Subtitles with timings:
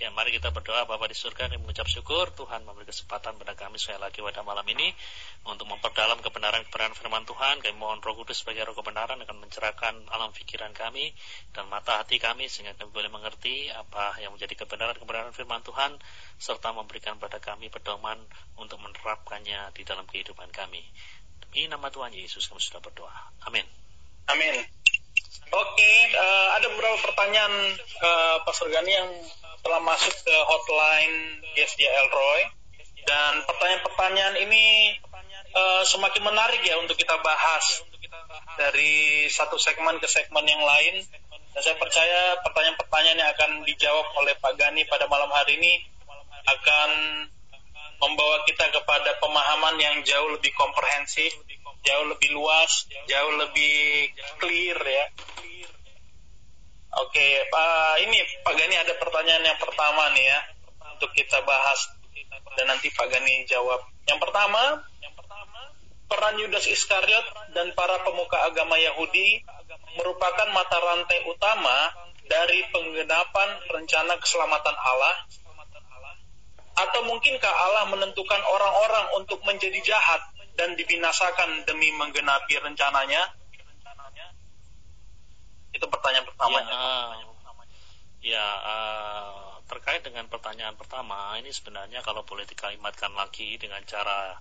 [0.00, 3.76] Ya, mari kita berdoa Bapak di surga dan mengucap syukur Tuhan memberi kesempatan pada kami
[3.76, 4.96] sekali lagi pada malam ini
[5.44, 7.60] untuk memperdalam kebenaran-kebenaran firman Tuhan.
[7.60, 11.12] Kami mohon Roh Kudus sebagai roh kebenaran akan mencerahkan alam pikiran kami
[11.52, 16.00] dan mata hati kami sehingga kami boleh mengerti apa yang menjadi kebenaran-kebenaran firman Tuhan
[16.40, 18.16] serta memberikan pada kami pedoman
[18.56, 20.80] untuk menerapkannya di dalam kehidupan kami.
[21.44, 23.36] Demi nama Tuhan Yesus kami sudah berdoa.
[23.44, 23.68] Amin.
[24.32, 24.64] Amin.
[25.50, 27.52] Oke, uh, ada beberapa pertanyaan
[28.00, 29.10] uh, Pastor Gani yang
[29.60, 32.40] telah masuk ke hotline GSD Elroy
[33.04, 34.96] dan pertanyaan-pertanyaan ini
[35.56, 37.84] uh, semakin menarik ya untuk kita bahas.
[38.58, 41.00] Dari satu segmen ke segmen yang lain.
[41.50, 45.82] Dan saya percaya pertanyaan-pertanyaan yang akan dijawab oleh Pak Gani pada malam hari ini
[46.46, 46.90] akan
[48.00, 51.34] membawa kita kepada pemahaman yang jauh lebih komprehensif,
[51.82, 55.04] jauh lebih luas, jauh lebih clear ya
[56.90, 60.38] Oke, Pak ini Pak Gani ada pertanyaan yang pertama nih ya
[60.98, 61.86] untuk kita bahas
[62.58, 63.78] dan nanti Pak Gani jawab.
[64.10, 64.82] Yang pertama,
[66.10, 69.38] peran Yudas Iskariot dan para pemuka agama Yahudi
[69.94, 71.94] merupakan mata rantai utama
[72.26, 75.14] dari penggenapan rencana keselamatan Allah
[76.74, 80.22] atau mungkinkah Allah menentukan orang-orang untuk menjadi jahat
[80.58, 83.39] dan dibinasakan demi menggenapi rencananya?
[85.70, 86.58] Itu pertanyaan pertama.
[86.58, 87.10] Ya, uh,
[88.20, 94.34] ya uh, terkait dengan pertanyaan pertama, ini sebenarnya kalau boleh dikalimatkan lagi dengan cara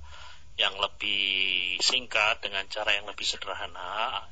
[0.60, 4.26] yang lebih singkat, dengan cara yang lebih sederhana,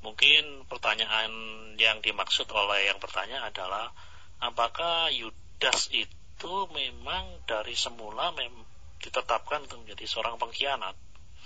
[0.00, 1.30] mungkin pertanyaan
[1.76, 3.90] yang dimaksud oleh yang bertanya adalah
[4.38, 8.54] apakah Yudas itu memang dari semula mem
[8.98, 10.94] ditetapkan untuk menjadi seorang pengkhianat,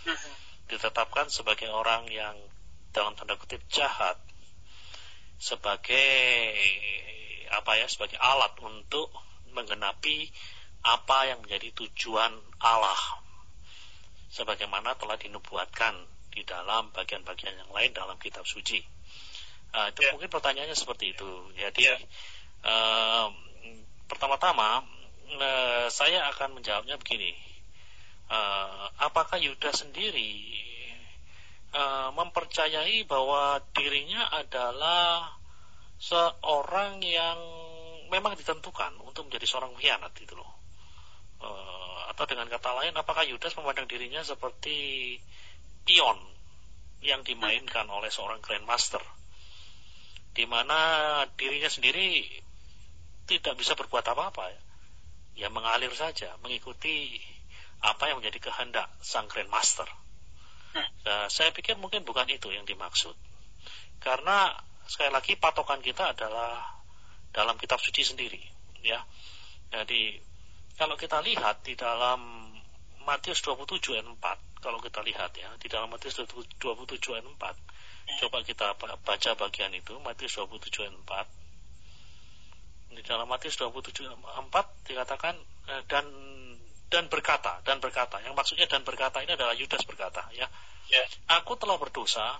[0.09, 0.35] mm-hmm.
[0.73, 2.37] ditetapkan sebagai orang yang
[2.93, 4.17] dalam tanda kutip jahat,
[5.43, 6.15] sebagai
[7.51, 9.11] apa ya sebagai alat untuk
[9.51, 10.31] menggenapi
[10.87, 12.31] apa yang menjadi tujuan
[12.63, 13.03] Allah
[14.31, 15.99] sebagaimana telah dinubuatkan
[16.31, 18.81] di dalam bagian-bagian yang lain dalam kitab suci.
[19.75, 20.13] Uh, itu yeah.
[20.15, 21.31] mungkin pertanyaannya seperti itu.
[21.59, 22.01] Jadi yeah.
[22.65, 23.29] uh,
[24.07, 24.87] pertama-tama
[25.37, 27.35] uh, saya akan menjawabnya begini.
[28.33, 30.41] Uh, apakah Yuda sendiri
[31.73, 35.33] uh, mempercayai bahwa dirinya adalah
[35.99, 37.39] seorang yang
[38.13, 40.53] memang ditentukan untuk menjadi seorang pengkhianat itu loh.
[41.43, 45.17] Uh, atau dengan kata lain, apakah Yudas memandang dirinya seperti
[45.83, 46.19] pion
[47.03, 49.03] yang dimainkan oleh seorang grandmaster,
[50.37, 50.79] di mana
[51.35, 52.23] dirinya sendiri
[53.27, 54.55] tidak bisa berbuat apa-apa
[55.35, 57.19] ya mengalir saja, mengikuti
[57.83, 59.89] apa yang menjadi kehendak sang grandmaster.
[60.73, 63.13] Nah, saya pikir mungkin bukan itu yang dimaksud.
[64.01, 64.51] Karena
[64.89, 66.65] sekali lagi patokan kita adalah
[67.33, 68.41] dalam kitab suci sendiri,
[68.85, 69.01] ya.
[69.73, 70.21] Jadi
[70.77, 72.49] kalau kita lihat di dalam
[73.05, 78.39] Matius 27 ayat 4, kalau kita lihat ya, di dalam Matius 27 ayat 4, coba
[78.45, 80.97] kita baca bagian itu, Matius 27 ayat
[82.93, 82.97] 4.
[82.97, 85.35] Di dalam Matius 27 ayat 4 dikatakan
[85.73, 86.07] eh, dan
[86.93, 88.21] dan berkata dan berkata.
[88.21, 90.45] Yang maksudnya dan berkata ini adalah Yudas berkata ya.
[90.93, 91.09] Yeah.
[91.41, 92.37] aku telah berdosa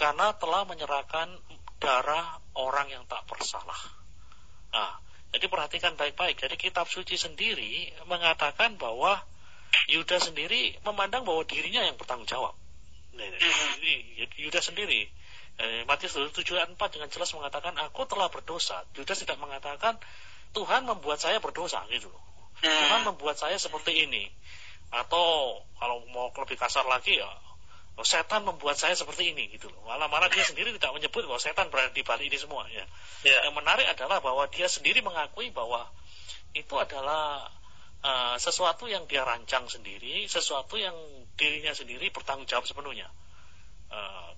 [0.00, 1.28] karena telah menyerahkan
[1.76, 3.76] darah orang yang tak bersalah.
[4.72, 4.96] Nah
[5.36, 6.40] jadi perhatikan baik-baik.
[6.40, 9.20] Jadi kitab suci sendiri mengatakan bahwa
[9.92, 12.56] Yudas sendiri memandang bahwa dirinya yang bertanggung jawab.
[13.14, 14.40] Mm-hmm.
[14.40, 15.12] Yudas sendiri.
[15.60, 18.80] Eh, Matius 7 ayat 4 dengan jelas mengatakan aku telah berdosa.
[18.96, 20.00] Yudas tidak mengatakan
[20.56, 22.29] Tuhan membuat saya berdosa gitu loh
[22.60, 24.28] Tuhan membuat saya seperti ini.
[24.90, 27.30] Atau kalau mau lebih kasar lagi ya,
[27.94, 29.86] oh, setan membuat saya seperti ini gitu loh.
[29.86, 32.84] Malah malah dia sendiri tidak menyebut bahwa setan berada di balik ini semua ya.
[33.22, 33.46] Yeah.
[33.48, 35.86] Yang menarik adalah bahwa dia sendiri mengakui bahwa
[36.52, 37.46] itu adalah
[38.02, 40.96] uh, sesuatu yang dia rancang sendiri, sesuatu yang
[41.38, 43.06] dirinya sendiri bertanggung jawab sepenuhnya.
[43.90, 44.30] Uh,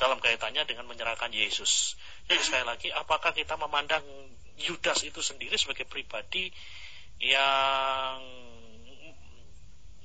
[0.00, 2.00] dalam kaitannya dengan menyerahkan Yesus.
[2.24, 4.00] Jadi sekali lagi, apakah kita memandang
[4.56, 6.48] Yudas itu sendiri sebagai pribadi
[7.20, 8.16] yang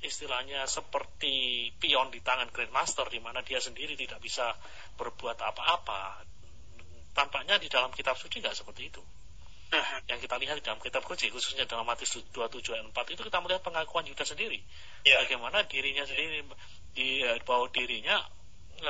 [0.04, 4.54] istilahnya seperti pion di tangan Grandmaster di mana dia sendiri tidak bisa
[5.00, 6.22] berbuat apa-apa.
[7.16, 9.02] Tampaknya di dalam kitab suci nggak seperti itu.
[10.06, 13.38] Yang kita lihat di dalam kitab suci khususnya dalam Matius 27 ayat 4 itu kita
[13.42, 14.62] melihat pengakuan Yudas sendiri.
[15.02, 15.24] Yeah.
[15.26, 16.46] Bagaimana dirinya sendiri
[16.94, 18.22] di bahwa dirinya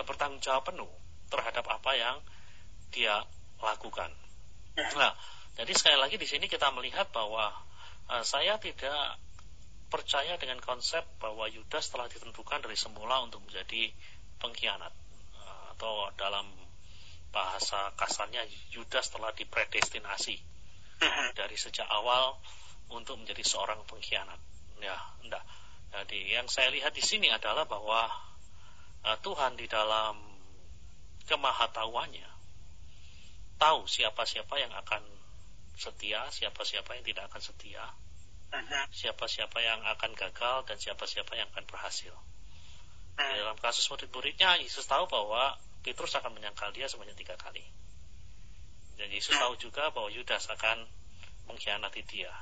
[0.04, 0.90] bertanggung jawab penuh
[1.32, 2.16] terhadap apa yang
[2.92, 3.24] dia
[3.62, 4.12] lakukan.
[4.76, 5.16] Nah,
[5.56, 7.54] jadi sekali lagi di sini kita melihat bahwa
[8.10, 9.18] uh, saya tidak
[9.86, 13.90] percaya dengan konsep bahwa Yudas telah ditentukan dari semula untuk menjadi
[14.42, 14.92] pengkhianat
[15.38, 16.46] uh, atau dalam
[17.30, 18.42] bahasa kasarnya
[18.72, 20.36] Yudas telah dipredestinasi
[21.38, 22.40] dari sejak awal
[22.90, 24.38] untuk menjadi seorang pengkhianat.
[24.80, 25.42] Ya, enggak.
[25.92, 28.08] Jadi yang saya lihat di sini adalah bahwa
[29.04, 30.18] uh, Tuhan di dalam
[31.26, 32.30] kemahatauannya
[33.56, 35.02] tahu siapa-siapa yang akan
[35.76, 37.84] setia, siapa-siapa yang tidak akan setia,
[38.92, 42.14] siapa-siapa yang akan gagal dan siapa-siapa yang akan berhasil.
[43.16, 43.32] Mm.
[43.44, 47.64] Dalam kasus murid-muridnya, Yesus tahu bahwa Petrus akan menyangkal dia sebanyak tiga kali.
[48.96, 50.88] Dan Yesus tahu juga bahwa Yudas akan
[51.48, 52.32] mengkhianati dia.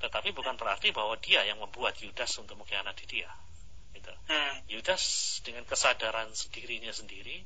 [0.00, 3.28] Tetapi bukan berarti bahwa dia yang membuat Yudas untuk mengkhianati dia.
[3.92, 4.12] Gitu.
[4.68, 5.04] Yudas
[5.44, 7.44] dengan kesadaran sendirinya sendiri,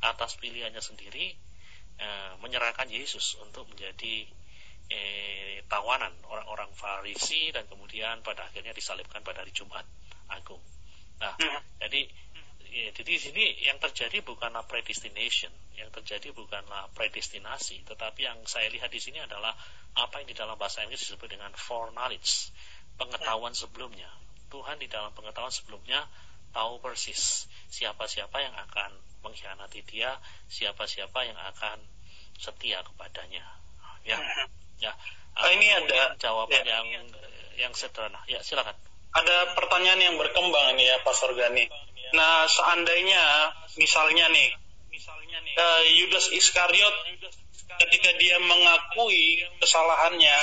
[0.00, 1.36] atas pilihannya sendiri,
[2.00, 4.24] eh, menyerahkan Yesus untuk menjadi
[4.90, 9.86] eh, tawanan orang-orang Farisi dan kemudian pada akhirnya disalibkan pada hari Jumat
[10.28, 10.60] Agung.
[11.22, 11.62] Nah, hmm.
[11.86, 12.00] jadi
[12.70, 18.66] ya, jadi di sini yang terjadi bukanlah predestination, yang terjadi bukanlah predestinasi, tetapi yang saya
[18.70, 19.54] lihat di sini adalah
[19.94, 22.50] apa yang di dalam bahasa Inggris disebut dengan foreknowledge,
[22.98, 24.10] pengetahuan sebelumnya.
[24.50, 26.02] Tuhan di dalam pengetahuan sebelumnya
[26.50, 28.90] tahu persis siapa-siapa yang akan
[29.22, 30.18] mengkhianati dia,
[30.50, 31.78] siapa-siapa yang akan
[32.34, 33.46] setia kepadanya.
[34.02, 34.16] Ya,
[34.80, 34.92] ya.
[35.40, 36.82] Oh, ini ada jawaban ya.
[36.84, 37.06] yang
[37.56, 38.20] yang sederhana.
[38.26, 38.74] Ya, silakan.
[39.10, 41.66] Ada pertanyaan yang berkembang ini ya, Pastor Gani.
[42.14, 44.50] Nah, seandainya misalnya nih,
[44.90, 46.96] misalnya nih, uh, Yudas Iskariot
[47.86, 50.36] ketika dia mengakui kesalahannya,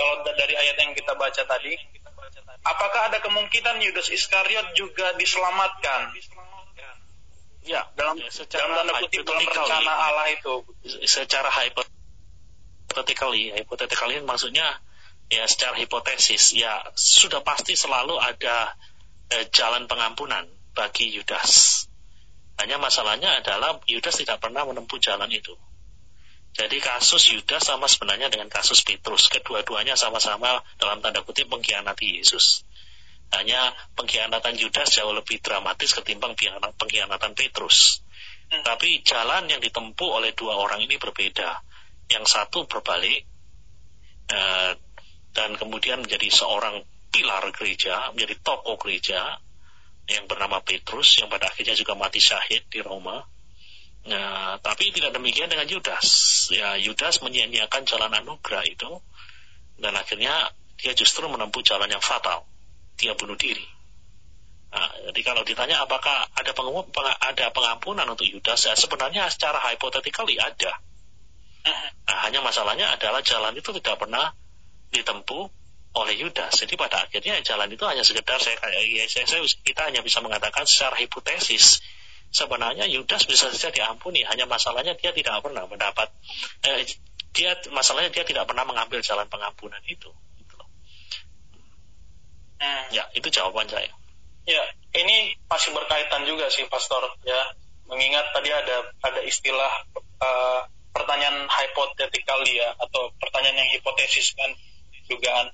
[0.00, 1.76] kalau dari ayat yang kita baca tadi,
[2.64, 6.16] apakah ada kemungkinan Yudas Iskariot juga diselamatkan?
[7.60, 10.64] Ya, dalam ya, secara dalam tanda kutip dalam rencana Allah itu.
[11.04, 11.52] Secara
[12.90, 14.66] hypothetically, hypothetically maksudnya
[15.30, 18.74] ya secara hipotesis ya sudah pasti selalu ada
[19.30, 20.42] eh, jalan pengampunan
[20.74, 21.86] bagi Yudas.
[22.58, 25.54] Hanya masalahnya adalah Yudas tidak pernah menempuh jalan itu.
[26.50, 29.30] Jadi kasus Yudas sama sebenarnya dengan kasus Petrus.
[29.30, 32.66] Kedua-duanya sama-sama dalam tanda kutip mengkhianati Yesus.
[33.30, 36.34] Hanya pengkhianatan Yudas jauh lebih dramatis ketimbang
[36.74, 38.02] pengkhianatan Petrus.
[38.50, 41.69] Tapi jalan yang ditempuh oleh dua orang ini berbeda.
[42.10, 43.22] Yang satu berbalik
[44.30, 44.72] eh,
[45.30, 49.38] dan kemudian menjadi seorang pilar gereja, menjadi tokoh gereja
[50.10, 53.22] yang bernama Petrus yang pada akhirnya juga mati syahid di Roma.
[54.00, 56.08] Nah, tapi tidak demikian dengan Yudas.
[56.50, 58.90] Ya, Yudas menyia-nyiakan jalan anugerah itu
[59.78, 62.48] dan akhirnya dia justru menempuh jalan yang fatal.
[62.96, 63.62] Dia bunuh diri.
[64.70, 70.78] Nah, jadi kalau ditanya apakah ada pengampunan untuk Yudas, ya sebenarnya secara hypothetically ada.
[71.60, 74.32] Nah, hanya masalahnya adalah jalan itu tidak pernah
[74.90, 75.44] ditempuh
[75.90, 76.54] oleh Yudas.
[76.54, 80.22] Jadi pada akhirnya jalan itu hanya sekedar saya kayak ya, saya, saya, kita hanya bisa
[80.22, 81.82] mengatakan secara hipotesis
[82.30, 84.22] sebenarnya Yudas bisa saja diampuni.
[84.22, 86.08] Hanya masalahnya dia tidak pernah mendapat
[86.66, 86.86] eh,
[87.34, 90.10] dia masalahnya dia tidak pernah mengambil jalan pengampunan itu.
[90.38, 90.56] Gitu
[92.60, 92.84] Hmm.
[92.92, 93.88] Ya itu jawaban saya.
[94.44, 97.56] Ya ini masih berkaitan juga sih Pastor ya
[97.88, 99.72] mengingat tadi ada ada istilah
[100.20, 104.50] uh, pertanyaan hipotetikal ya atau pertanyaan yang hipotesis kan
[105.06, 105.50] dugaan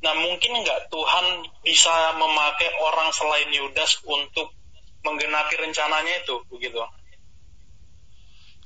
[0.00, 1.26] Nah mungkin nggak Tuhan
[1.60, 4.48] bisa memakai orang selain Yudas untuk
[5.04, 6.80] menggenapi rencananya itu begitu?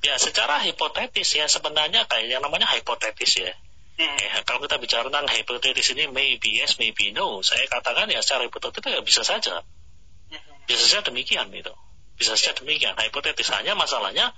[0.06, 3.52] Ya secara hipotetis ya sebenarnya kayak yang namanya hipotetis ya.
[3.94, 4.19] Hmm.
[4.19, 8.50] ya kalau kita bicara tentang hipotetis ini maybe yes maybe no saya katakan ya secara
[8.50, 9.62] hipotetis ya bisa saja
[10.35, 10.66] hmm.
[10.66, 11.71] bisa saja demikian itu
[12.18, 14.35] bisa saja demikian hipotetis hanya masalahnya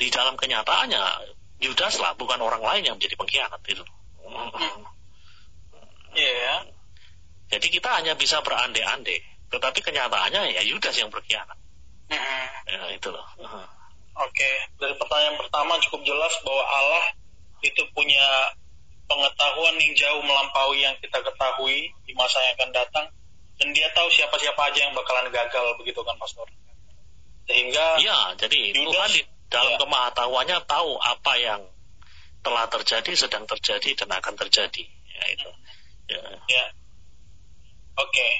[0.00, 3.84] di dalam kenyataannya Yudas lah bukan orang lain yang menjadi pengkhianat itu.
[6.16, 6.24] Iya.
[6.24, 6.58] Yeah.
[7.52, 9.20] Jadi kita hanya bisa berandai-andai,
[9.52, 11.60] tetapi kenyataannya ya Yudas yang berkhianat.
[12.08, 12.44] Mm-hmm.
[12.64, 13.26] Ya itu loh.
[13.36, 13.66] Uh-huh.
[14.20, 14.54] Oke, okay.
[14.80, 17.04] dari pertanyaan pertama cukup jelas bahwa Allah
[17.60, 18.56] itu punya
[19.10, 23.06] pengetahuan yang jauh melampaui yang kita ketahui di masa yang akan datang
[23.60, 26.46] dan dia tahu siapa-siapa aja yang bakalan gagal begitu kan pastor
[27.50, 29.78] sehingga ya jadi Yudas, Tuhan di dalam ya.
[30.64, 31.60] tahu apa yang
[32.40, 35.50] telah terjadi sedang terjadi dan akan terjadi ya itu
[36.10, 36.26] Ya.
[36.50, 36.64] ya.
[38.02, 38.32] Oke, okay.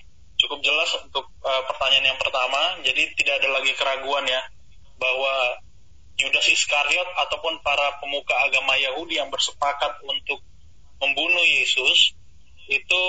[0.43, 2.83] cukup jelas untuk uh, pertanyaan yang pertama.
[2.83, 4.43] Jadi tidak ada lagi keraguan ya
[4.99, 5.63] bahwa
[6.19, 10.43] Yudas Iskariot ataupun para pemuka agama Yahudi yang bersepakat untuk
[10.99, 12.13] membunuh Yesus
[12.67, 13.03] itu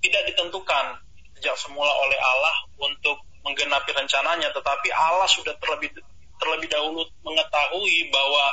[0.00, 1.04] tidak ditentukan
[1.36, 5.92] sejak semula oleh Allah untuk menggenapi rencananya, tetapi Allah sudah terlebih
[6.40, 8.44] terlebih dahulu mengetahui bahwa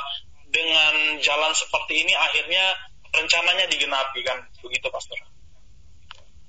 [0.50, 2.74] dengan jalan seperti ini akhirnya
[3.14, 5.18] rencananya digenapi kan begitu pastor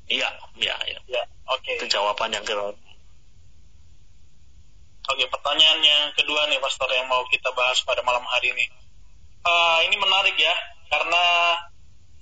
[0.05, 0.29] Iya,
[0.61, 0.99] iya, iya.
[1.09, 1.65] Ya, oke.
[1.65, 1.81] Okay.
[1.81, 2.77] Itu jawaban yang kedua.
[5.05, 8.65] Oke, pertanyaan yang kedua nih, Pastor, yang mau kita bahas pada malam hari ini.
[9.45, 10.53] Uh, ini menarik ya,
[10.89, 11.25] karena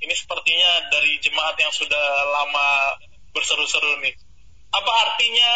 [0.04, 3.00] Ini sepertinya dari jemaat yang sudah lama
[3.32, 4.12] berseru-seru nih.
[4.76, 5.52] Apa artinya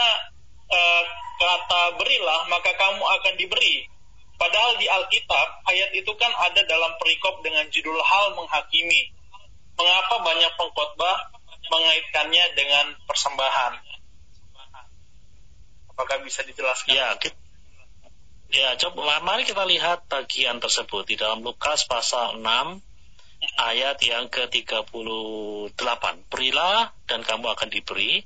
[1.37, 3.87] kata berilah maka kamu akan diberi?
[4.37, 9.09] Padahal di Alkitab ayat itu kan ada dalam perikop dengan judul hal menghakimi.
[9.77, 11.17] Mengapa banyak pengkhotbah
[11.69, 13.73] mengaitkannya dengan persembahan?
[15.93, 16.93] Apakah bisa dijelaskan?
[16.93, 17.37] Ya, kita,
[18.53, 22.45] ya coba mari kita lihat bagian tersebut di dalam Lukas pasal 6
[23.57, 25.73] ayat yang ke-38.
[26.29, 28.21] Berilah dan kamu akan diberi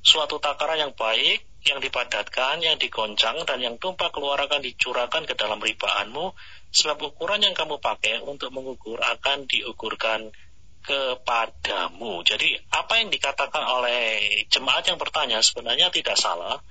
[0.00, 5.34] suatu takaran yang baik, yang dipadatkan, yang digoncang, dan yang tumpah keluar akan dicurahkan ke
[5.36, 6.32] dalam ribaanmu,
[6.72, 10.32] sebab ukuran yang kamu pakai untuk mengukur akan diukurkan
[10.80, 12.24] kepadamu.
[12.24, 14.00] Jadi apa yang dikatakan oleh
[14.48, 16.64] jemaat yang bertanya sebenarnya tidak salah,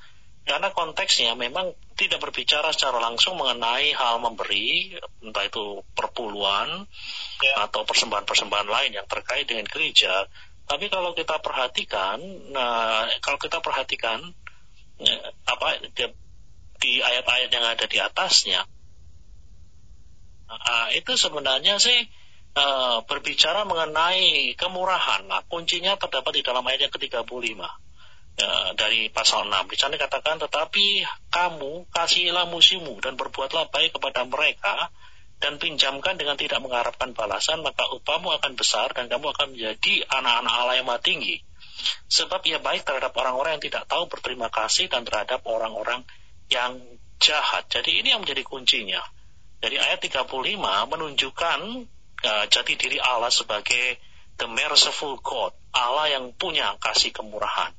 [0.50, 6.90] karena konteksnya memang tidak berbicara secara langsung mengenai hal memberi, entah itu perpuluhan
[7.44, 7.70] ya.
[7.70, 10.26] atau persembahan-persembahan lain yang terkait dengan gereja.
[10.70, 12.22] Tapi kalau kita perhatikan,
[12.54, 14.22] nah kalau kita perhatikan
[15.48, 15.68] apa
[16.80, 18.64] di, ayat-ayat yang ada di atasnya,
[20.48, 22.00] nah, itu sebenarnya sih
[22.56, 25.28] uh, berbicara mengenai kemurahan.
[25.28, 27.60] Nah, kuncinya terdapat di dalam ayat yang ke-35
[28.40, 29.68] Ya, dari pasal 6.
[29.68, 34.88] Di sana dikatakan, tetapi kamu kasihilah musuhmu dan berbuatlah baik kepada mereka
[35.44, 40.54] dan pinjamkan dengan tidak mengharapkan balasan, maka upahmu akan besar dan kamu akan menjadi anak-anak
[40.56, 41.44] Allah yang maha tinggi.
[42.10, 46.04] Sebab ia baik terhadap orang-orang yang tidak tahu berterima kasih dan terhadap orang-orang
[46.50, 46.82] yang
[47.22, 47.68] jahat.
[47.70, 49.04] Jadi ini yang menjadi kuncinya.
[49.60, 50.26] Dari ayat 35
[50.88, 51.60] menunjukkan
[52.24, 54.00] uh, jati diri Allah sebagai
[54.40, 57.76] the merciful God, Allah yang punya kasih kemurahan.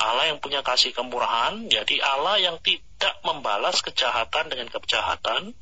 [0.00, 5.52] Allah yang punya kasih kemurahan, jadi Allah yang tidak membalas kejahatan dengan kejahatan,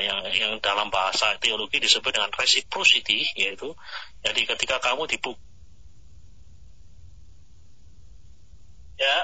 [0.00, 3.76] yang, yang dalam bahasa teologi disebut dengan reciprocity, yaitu
[4.24, 5.36] jadi ketika kamu dipuk
[9.02, 9.18] ya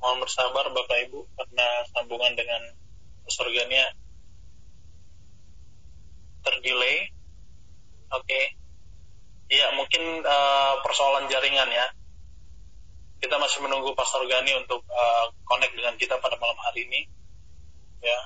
[0.00, 2.62] mohon bersabar Bapak Ibu karena sambungan dengan
[3.28, 3.92] surganya
[6.44, 7.12] terdelay
[8.12, 8.56] oke okay.
[9.54, 11.86] Iya, mungkin uh, persoalan jaringan ya.
[13.20, 17.00] Kita masih menunggu Pastor Gani untuk uh, connect dengan kita pada malam hari ini.
[18.00, 18.20] Ya.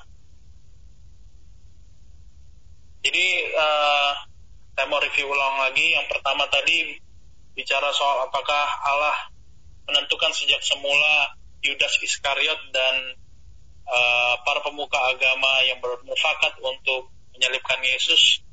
[3.03, 4.11] Jadi uh,
[4.75, 5.95] saya mau review ulang lagi.
[5.95, 6.99] Yang pertama tadi
[7.55, 9.15] bicara soal apakah Allah
[9.89, 11.33] menentukan sejak semula
[11.65, 12.95] Yudas Iskariot dan
[13.89, 18.45] uh, para pemuka agama yang bermufakat untuk menyalibkan Yesus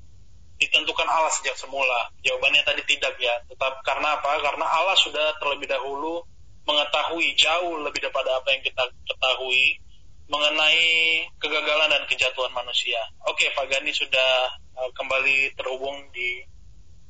[0.57, 2.11] ditentukan Allah sejak semula?
[2.25, 3.45] Jawabannya tadi tidak ya.
[3.47, 4.41] Tetap karena apa?
[4.41, 6.25] Karena Allah sudah terlebih dahulu
[6.67, 9.79] mengetahui jauh lebih daripada apa yang kita ketahui
[10.27, 12.99] mengenai kegagalan dan kejatuhan manusia.
[13.31, 16.43] Oke, Pak Gani sudah uh, kembali terhubung di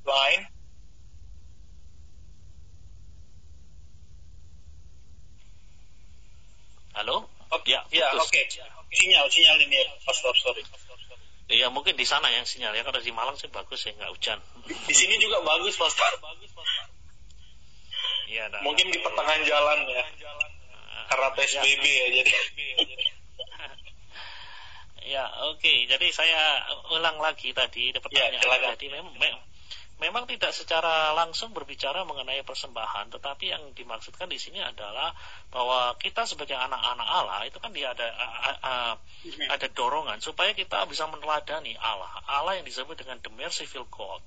[0.04, 0.44] line.
[6.96, 7.28] Halo?
[7.52, 8.32] Oke, ya, ya oke.
[8.32, 8.48] Okay.
[8.88, 10.64] Sinyal, sinyal ini, Pastor, sorry.
[11.46, 14.38] Iya mungkin di sana yang sinyal ya kalau di Malang sih bagus ya nggak hujan.
[14.66, 15.94] Di sini juga bagus Pak.
[18.26, 18.50] Iya.
[18.66, 20.04] Mungkin di pertengahan jalan ya.
[21.06, 22.32] Karena PSBB ya, ya jadi.
[25.14, 25.86] ya oke okay.
[25.86, 29.14] jadi saya ulang lagi tadi pertanyaan ya, tadi memang
[29.96, 35.16] memang tidak secara langsung berbicara mengenai persembahan, tetapi yang dimaksudkan di sini adalah
[35.48, 38.08] bahwa kita sebagai anak-anak Allah itu kan dia ada
[39.48, 44.24] ada dorongan supaya kita bisa meneladani Allah, Allah yang disebut dengan the merciful God,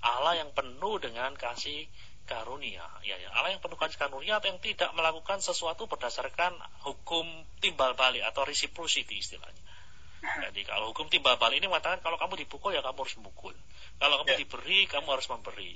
[0.00, 1.84] Allah yang penuh dengan kasih
[2.24, 3.28] karunia, ya, ya.
[3.36, 6.56] Allah yang penuh kasih karunia yang tidak melakukan sesuatu berdasarkan
[6.88, 7.28] hukum
[7.60, 9.60] timbal balik atau reciprocity istilahnya.
[10.22, 13.52] Jadi kalau hukum timbal balik ini mengatakan kalau kamu dipukul ya kamu harus memukul.
[13.98, 14.38] Kalau kamu ya.
[14.38, 15.74] diberi, kamu harus memberi.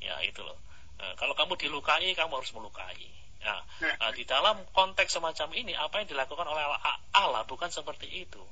[0.00, 0.56] Ya, itu loh.
[1.00, 3.08] Nah, kalau kamu dilukai, kamu harus melukai.
[3.40, 3.56] Ya.
[4.00, 6.64] Nah, di dalam konteks semacam ini, apa yang dilakukan oleh
[7.16, 8.44] Allah bukan seperti itu.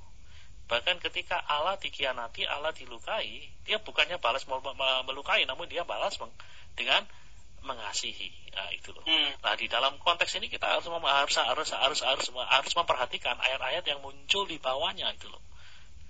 [0.68, 4.44] Bahkan ketika Allah dikhianati, Allah dilukai, dia bukannya balas
[5.08, 6.16] melukai, namun dia balas
[6.76, 7.04] dengan
[7.64, 8.32] mengasihi.
[8.52, 9.04] Nah, itu loh.
[9.04, 9.32] Hmm.
[9.44, 14.00] Nah, di dalam konteks ini kita harus harus harus harus harus harus memperhatikan ayat-ayat yang
[14.04, 15.47] muncul di bawahnya itu loh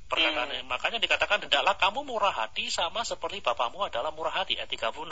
[0.08, 0.66] perkataan hmm.
[0.66, 4.56] makanya dikatakan hendaklah kamu murah hati sama seperti bapamu adalah murah hati.
[4.56, 5.04] Ayat 36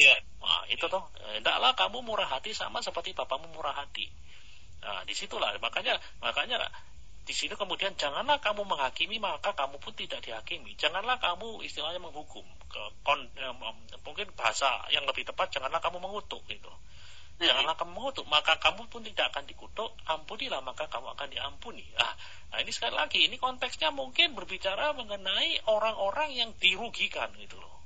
[0.00, 1.08] ya nah, itu toh.
[1.36, 4.08] Hendaklah kamu murah hati sama seperti bapamu murah hati.
[4.84, 5.56] Nah di situlah.
[5.58, 6.60] Makanya makanya
[7.22, 10.74] di sini kemudian janganlah kamu menghakimi maka kamu pun tidak dihakimi.
[10.74, 13.54] Janganlah kamu istilahnya menghukum ke kon, eh,
[14.02, 16.72] mungkin bahasa yang lebih tepat janganlah kamu mengutuk gitu.
[17.40, 19.90] Janganlah kamu mengutuk, maka kamu pun tidak akan dikutuk.
[20.06, 21.82] Ampunilah, maka kamu akan diampuni.
[21.98, 22.14] Ah,
[22.54, 27.82] nah ini sekali lagi, ini konteksnya mungkin berbicara mengenai orang-orang yang dirugikan gitu loh.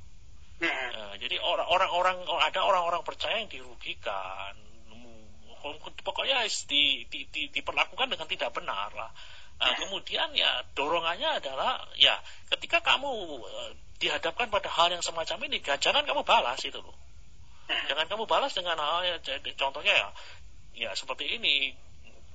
[0.61, 4.57] Nah, jadi orang-orang ada orang-orang percaya yang dirugikan.
[6.05, 9.11] Pokoknya di, di, di, diperlakukan dengan tidak benar lah.
[9.57, 12.13] Nah, kemudian ya dorongannya adalah ya
[12.53, 13.09] ketika kamu
[13.41, 16.95] uh, dihadapkan pada hal yang semacam ini, jangan kamu balas itu loh.
[17.67, 19.17] Jangan kamu balas dengan hal ya,
[19.59, 20.09] contohnya ya,
[20.75, 21.75] ya seperti ini.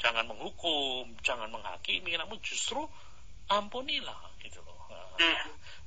[0.02, 2.82] Jangan menghukum, jangan menghakimi, namun justru
[3.52, 4.82] ampunilah gitu loh.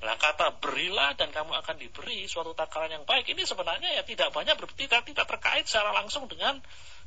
[0.05, 4.31] Nah, kata berilah dan kamu akan diberi suatu takaran yang baik ini sebenarnya ya tidak
[4.31, 6.61] banyak tidak tidak terkait secara langsung dengan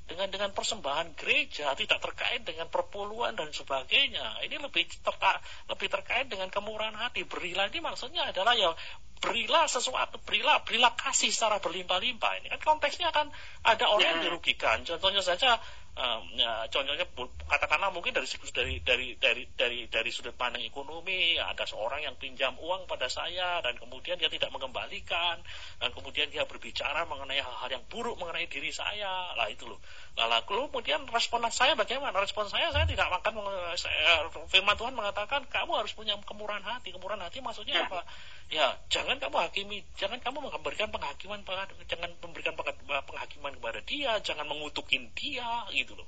[0.07, 4.39] dengan dengan persembahan gereja tidak terkait dengan perpuluhan dan sebagainya.
[4.47, 7.27] Ini lebih terka, lebih terkait dengan kemurahan hati.
[7.27, 8.71] Berilah ini maksudnya adalah ya
[9.17, 12.39] berilah sesuatu berilah berilah kasih secara berlimpah-limpah.
[12.39, 13.27] Ini kan konteksnya kan
[13.67, 14.25] ada orang yang ya.
[14.31, 14.87] dirugikan.
[14.87, 15.59] Contohnya saja
[15.97, 17.05] um, ya, contohnya
[17.49, 22.15] katakanlah mungkin dari dari dari dari dari dari sudut pandang ekonomi ya, ada seorang yang
[22.15, 25.41] pinjam uang pada saya dan kemudian dia tidak mengembalikan
[25.81, 29.33] dan kemudian dia berbicara mengenai hal-hal yang buruk mengenai diri saya.
[29.33, 29.81] Lah itu loh.
[30.17, 32.13] Lalu kemudian respon saya bagaimana?
[32.21, 33.41] Respon saya saya tidak akan
[33.77, 36.93] saya, firman Tuhan mengatakan kamu harus punya kemurahan hati.
[36.93, 38.05] Kemurahan hati maksudnya apa
[38.47, 41.43] ya jangan kamu hakimi jangan kamu memberikan penghakiman
[41.87, 46.07] jangan memberikan penghakiman kepada dia jangan mengutukin dia gitu loh.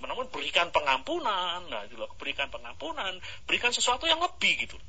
[0.00, 4.80] Namun berikan pengampunan nah gitu loh berikan pengampunan berikan sesuatu yang lebih gitu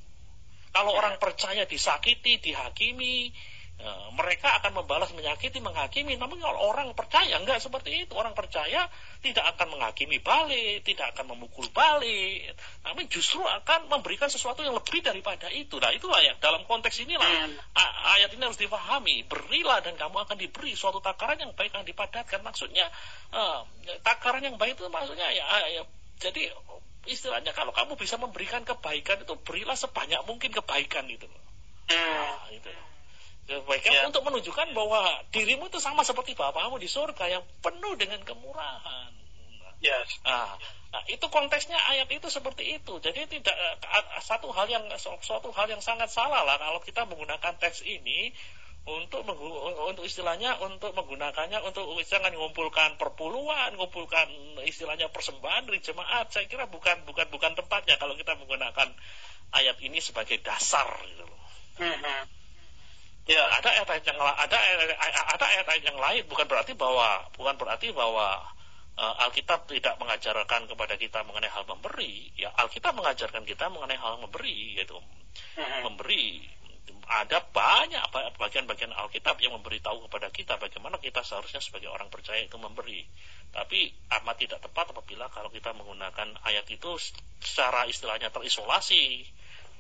[0.72, 3.36] kalau orang percaya disakiti dihakimi
[3.82, 6.14] Ya, mereka akan membalas menyakiti, menghakimi.
[6.14, 8.14] Namun kalau orang percaya enggak seperti itu.
[8.14, 8.86] Orang percaya
[9.26, 12.54] tidak akan menghakimi balik, tidak akan memukul balik.
[12.86, 15.82] Namun justru akan memberikan sesuatu yang lebih daripada itu.
[15.82, 17.26] Nah itulah ya dalam konteks inilah
[18.22, 19.26] ayat ini harus dipahami.
[19.26, 22.46] Berilah dan kamu akan diberi suatu takaran yang baik yang dipadatkan.
[22.46, 22.86] Maksudnya
[23.34, 23.66] uh,
[24.06, 25.82] takaran yang baik itu maksudnya ya, ya
[26.22, 26.54] jadi
[27.10, 31.26] istilahnya kalau kamu bisa memberikan kebaikan itu berilah sebanyak mungkin kebaikan itu.
[31.90, 32.70] Nah, itu
[33.52, 34.08] kebaikan ya.
[34.08, 35.04] untuk menunjukkan bahwa
[35.36, 39.12] dirimu itu sama seperti Bapakmu di surga yang penuh dengan kemurahan.
[39.82, 40.22] Yes.
[40.22, 40.56] Nah,
[40.94, 43.02] nah, itu konteksnya ayat itu seperti itu.
[43.02, 47.58] Jadi tidak uh, satu hal yang suatu hal yang sangat salah lah kalau kita menggunakan
[47.58, 48.30] teks ini
[48.86, 54.30] untuk untuk istilahnya untuk menggunakannya untuk jangan mengumpulkan perpuluhan, mengumpulkan
[54.66, 56.30] istilahnya persembahan dari jemaat.
[56.30, 58.90] Saya kira bukan bukan bukan tempatnya kalau kita menggunakan
[59.54, 61.42] ayat ini sebagai dasar gitu loh.
[61.82, 62.41] Mm -hmm.
[63.30, 64.58] Ya, ada ayat-ayat yang ada
[65.30, 68.42] ada ayat-ayat yang lain bukan berarti bahwa bukan berarti bahwa
[68.98, 72.34] uh, Alkitab tidak mengajarkan kepada kita mengenai hal memberi.
[72.34, 75.86] Ya, Alkitab mengajarkan kita mengenai hal memberi, yaitu hmm.
[75.86, 76.50] memberi.
[77.12, 78.00] Ada banyak
[78.40, 83.04] bagian-bagian Alkitab yang memberitahu kepada kita bagaimana kita seharusnya sebagai orang percaya itu memberi.
[83.52, 86.96] Tapi amat tidak tepat apabila kalau kita menggunakan ayat itu
[87.44, 89.28] secara istilahnya terisolasi.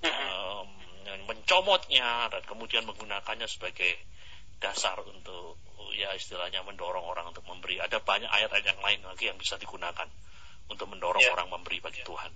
[0.02, 0.68] Um,
[1.26, 3.98] mencomotnya dan kemudian menggunakannya sebagai
[4.62, 5.58] dasar untuk
[5.98, 7.82] ya istilahnya mendorong orang untuk memberi.
[7.82, 10.08] Ada banyak ayat-ayat yang lain lagi yang bisa digunakan
[10.72, 11.34] untuk mendorong ya.
[11.36, 12.32] orang memberi bagi Tuhan.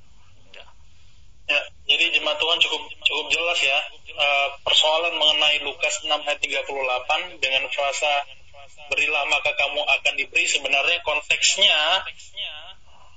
[0.52, 0.66] Ya.
[1.52, 3.80] ya, jadi jemaat Tuhan cukup cukup jelas ya
[4.18, 8.12] uh, persoalan mengenai Lukas 6 ayat 38 dengan frasa
[8.90, 12.06] berilah maka kamu akan diberi sebenarnya konteksnya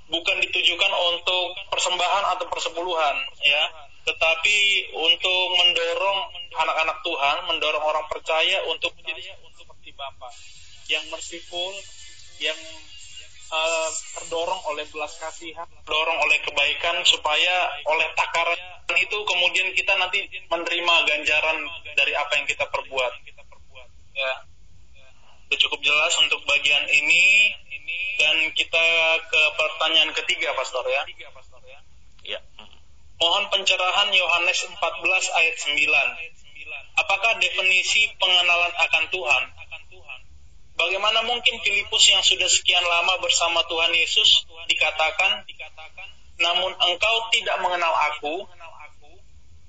[0.09, 4.57] bukan ditujukan untuk persembahan atau persepuluhan ya tetapi
[4.97, 6.19] untuk mendorong
[6.57, 10.33] anak-anak Tuhan, mendorong orang percaya untuk menjadi seperti Bapa
[10.89, 11.69] yang merciful,
[12.41, 12.57] yang
[13.53, 18.57] uh, terdorong oleh belas kasihan, terdorong oleh kebaikan supaya oleh takaran
[18.97, 21.57] itu kemudian kita nanti menerima ganjaran
[21.93, 23.13] dari apa yang kita perbuat.
[24.17, 24.33] Ya.
[25.45, 27.53] Sudah cukup jelas untuk bagian ini
[28.17, 28.85] dan kita
[29.29, 31.05] ke pertanyaan ketiga, Pastor ya.
[33.19, 34.79] Mohon pencerahan Yohanes 14
[35.43, 36.39] ayat 9.
[37.03, 39.43] Apakah definisi pengenalan akan Tuhan?
[40.79, 45.43] Bagaimana mungkin Filipus yang sudah sekian lama bersama Tuhan Yesus dikatakan,
[46.39, 48.47] namun engkau tidak mengenal aku?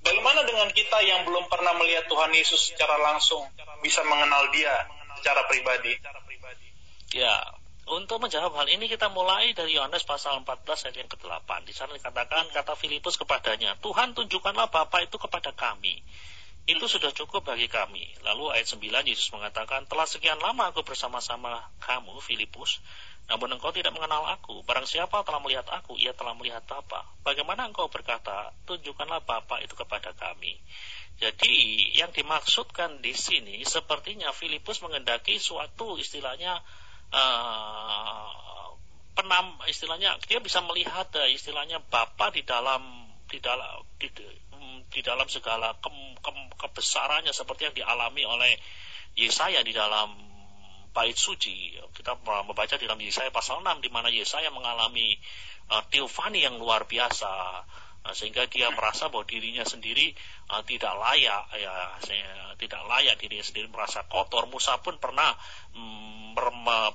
[0.01, 3.43] Bagaimana dengan kita yang belum pernah melihat Tuhan Yesus secara langsung,
[3.83, 4.87] bisa mengenal dia
[5.19, 5.99] secara pribadi?
[7.11, 7.35] Ya,
[7.91, 11.51] untuk menjawab hal ini kita mulai dari Yohanes pasal 14 ayat yang ke-8.
[11.67, 15.99] Di sana dikatakan kata Filipus kepadanya, Tuhan tunjukkanlah Bapa itu kepada kami.
[16.71, 18.07] Itu sudah cukup bagi kami.
[18.23, 22.79] Lalu ayat 9 Yesus mengatakan, telah sekian lama aku bersama-sama kamu, Filipus,
[23.27, 24.63] namun engkau tidak mengenal aku.
[24.63, 27.03] Barang siapa telah melihat aku, ia telah melihat Bapa.
[27.27, 30.63] Bagaimana engkau berkata, tunjukkanlah Bapa itu kepada kami.
[31.21, 31.53] Jadi
[32.01, 36.65] yang dimaksudkan di sini sepertinya Filipus mengendaki suatu istilahnya
[37.15, 38.67] uh,
[39.15, 42.83] penam istilahnya dia bisa melihat uh, istilahnya Bapa di dalam
[43.31, 44.09] di dalam di,
[44.91, 48.53] di dalam segala ke, ke, kebesarannya seperti yang dialami oleh
[49.15, 50.15] Yesaya di dalam
[50.91, 51.79] bait suci.
[51.95, 55.15] Kita membaca di dalam Yesaya pasal 6 di mana Yesaya mengalami
[55.71, 57.63] uh, teofani yang luar biasa
[58.05, 60.13] uh, sehingga dia merasa bahwa dirinya sendiri
[60.51, 64.49] uh, tidak layak ya saya, tidak layak dirinya sendiri merasa kotor.
[64.49, 65.37] Musa pun pernah
[65.77, 66.21] um,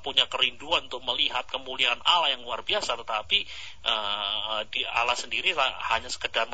[0.02, 3.44] punya kerinduan untuk melihat kemuliaan Allah yang luar biasa tetapi
[3.84, 5.52] uh, di Allah sendiri
[5.92, 6.48] hanya sekedar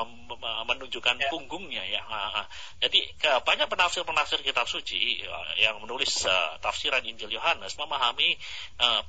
[0.66, 1.30] menunjukkan ya.
[1.30, 2.02] punggungnya ya.
[2.06, 2.44] Uh,
[2.82, 3.00] jadi
[3.46, 8.36] banyak penafsir-penafsir kitab suci uh, yang menulis uh, tafsiran Injil Yohanes memahami
[8.82, 9.02] uh,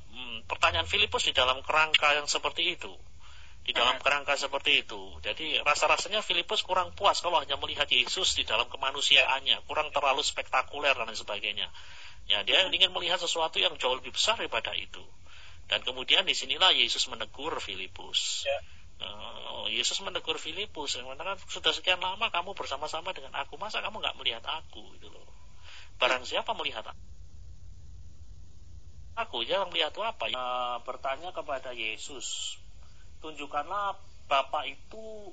[0.46, 2.92] pertanyaan Filipus di dalam kerangka yang seperti itu
[3.62, 4.98] di dalam kerangka seperti itu.
[5.22, 10.98] Jadi rasa-rasanya Filipus kurang puas kalau hanya melihat Yesus di dalam kemanusiaannya, kurang terlalu spektakuler
[10.98, 11.70] dan lain sebagainya.
[12.26, 15.02] Ya, dia ingin melihat sesuatu yang jauh lebih besar daripada itu.
[15.70, 18.46] Dan kemudian di sinilah Yesus menegur Filipus.
[18.46, 18.58] Ya.
[19.02, 23.98] Uh, Yesus menegur Filipus yang mengatakan sudah sekian lama kamu bersama-sama dengan aku masa kamu
[23.98, 25.26] nggak melihat aku gitu loh
[25.98, 27.04] barang siapa melihat aku
[29.18, 32.58] aku jangan melihat apa uh, bertanya kepada Yesus
[33.22, 35.32] tunjukkanlah Bapak itu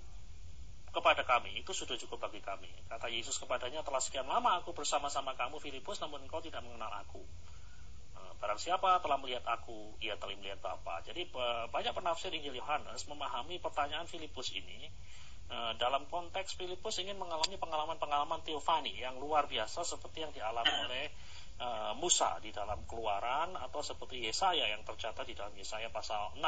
[0.89, 2.69] kepada kami itu sudah cukup bagi kami.
[2.89, 7.21] Kata Yesus kepadanya telah sekian lama aku bersama-sama kamu Filipus namun engkau tidak mengenal aku.
[8.17, 11.05] Eh, barang siapa telah melihat aku, ia telah melihat Bapa.
[11.05, 11.29] Jadi
[11.69, 14.89] banyak penafsir Injil Yohanes memahami pertanyaan Filipus ini
[15.53, 21.05] eh, dalam konteks Filipus ingin mengalami pengalaman-pengalaman teofani yang luar biasa seperti yang dialami oleh
[21.61, 26.41] eh, Musa di dalam Keluaran atau seperti Yesaya yang tercatat di dalam Yesaya pasal 6.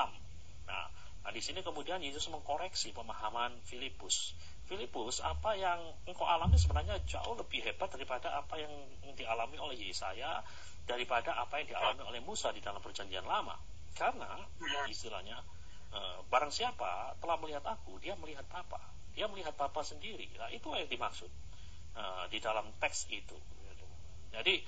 [0.66, 0.86] Nah,
[1.22, 4.34] Nah, di sini kemudian Yesus mengkoreksi pemahaman Filipus.
[4.66, 5.78] Filipus, apa yang
[6.10, 8.72] engkau alami sebenarnya jauh lebih hebat daripada apa yang
[9.14, 10.42] dialami oleh Yesaya,
[10.90, 13.54] daripada apa yang dialami oleh Musa di dalam perjanjian lama.
[13.94, 14.40] Karena
[14.90, 15.38] istilahnya
[15.94, 18.82] eh, barang siapa telah melihat aku, dia melihat Bapa.
[19.14, 20.26] Dia melihat Bapa sendiri.
[20.40, 21.30] Nah, itu yang dimaksud
[21.98, 23.38] eh, di dalam teks itu.
[24.32, 24.64] Jadi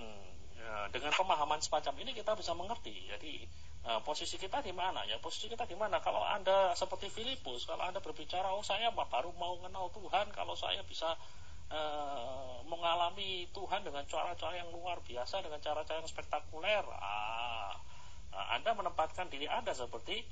[0.00, 3.06] hmm, eh, dengan pemahaman semacam ini kita bisa mengerti.
[3.06, 3.44] Jadi
[3.82, 5.18] Nah, posisi kita di mana ya?
[5.18, 5.98] Posisi kita di mana?
[5.98, 10.86] Kalau Anda seperti Filipus, kalau Anda berbicara, oh saya baru mau kenal Tuhan, kalau saya
[10.86, 11.18] bisa
[11.66, 17.74] uh, mengalami Tuhan dengan cara-cara yang luar biasa, dengan cara-cara yang spektakuler, ah,
[18.30, 20.22] nah, Anda menempatkan diri Anda seperti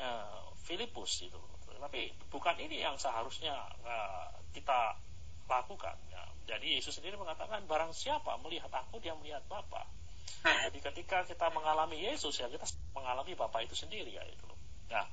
[0.00, 1.40] uh, Filipus itu.
[1.76, 4.96] Tapi bukan ini yang seharusnya uh, kita
[5.44, 6.00] lakukan.
[6.08, 6.24] Ya.
[6.56, 9.84] Jadi Yesus sendiri mengatakan, barang siapa melihat aku, dia melihat Bapa.
[10.46, 14.46] Jadi ketika kita mengalami Yesus ya kita mengalami Bapak itu sendiri ya itu.
[14.90, 15.06] Nah.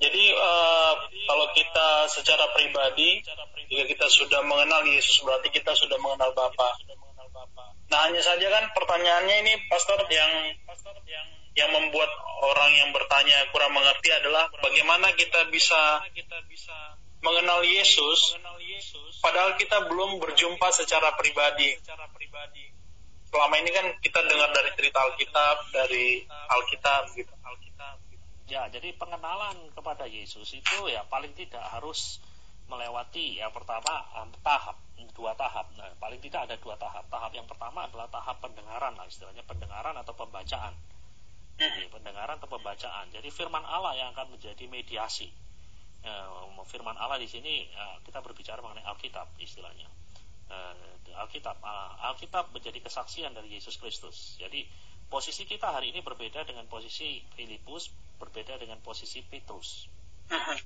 [0.00, 0.94] Jadi uh,
[1.28, 3.20] kalau kita secara pribadi,
[3.68, 6.72] jika kita sudah mengenal Yesus berarti kita sudah mengenal Bapa.
[7.90, 10.56] Nah hanya saja kan pertanyaannya ini pastor yang
[11.04, 11.26] yang
[11.58, 12.08] yang membuat
[12.46, 16.00] orang yang bertanya kurang mengerti adalah bagaimana kita bisa
[17.20, 18.38] mengenal Yesus
[19.20, 21.76] padahal kita belum berjumpa secara pribadi
[23.30, 27.32] selama ini kan kita dengar dari cerita Alkitab, dari Alkitab gitu.
[27.46, 27.96] Alkitab.
[28.50, 32.18] Ya, jadi pengenalan kepada Yesus itu ya paling tidak harus
[32.66, 34.74] melewati ya pertama um, tahap
[35.14, 35.70] dua tahap.
[35.78, 37.06] Nah, paling tidak ada dua tahap.
[37.06, 40.74] Tahap yang pertama adalah tahap pendengaran lah istilahnya pendengaran atau pembacaan.
[41.60, 43.12] Jadi, pendengaran atau pembacaan.
[43.12, 45.28] Jadi firman Allah yang akan menjadi mediasi.
[46.00, 46.24] Ya,
[46.64, 49.99] firman Allah di sini ya, kita berbicara mengenai Alkitab istilahnya
[50.50, 51.56] uh, Alkitab.
[51.62, 54.36] Uh, Alkitab menjadi kesaksian dari Yesus Kristus.
[54.36, 54.66] Jadi
[55.10, 59.90] posisi kita hari ini berbeda dengan posisi Filipus, berbeda dengan posisi Petrus,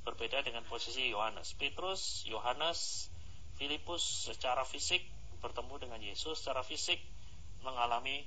[0.07, 1.57] berbeda dengan posisi Yohanes.
[1.57, 3.09] Petrus, Yohanes,
[3.57, 5.05] Filipus secara fisik
[5.38, 6.99] bertemu dengan Yesus, secara fisik
[7.64, 8.25] mengalami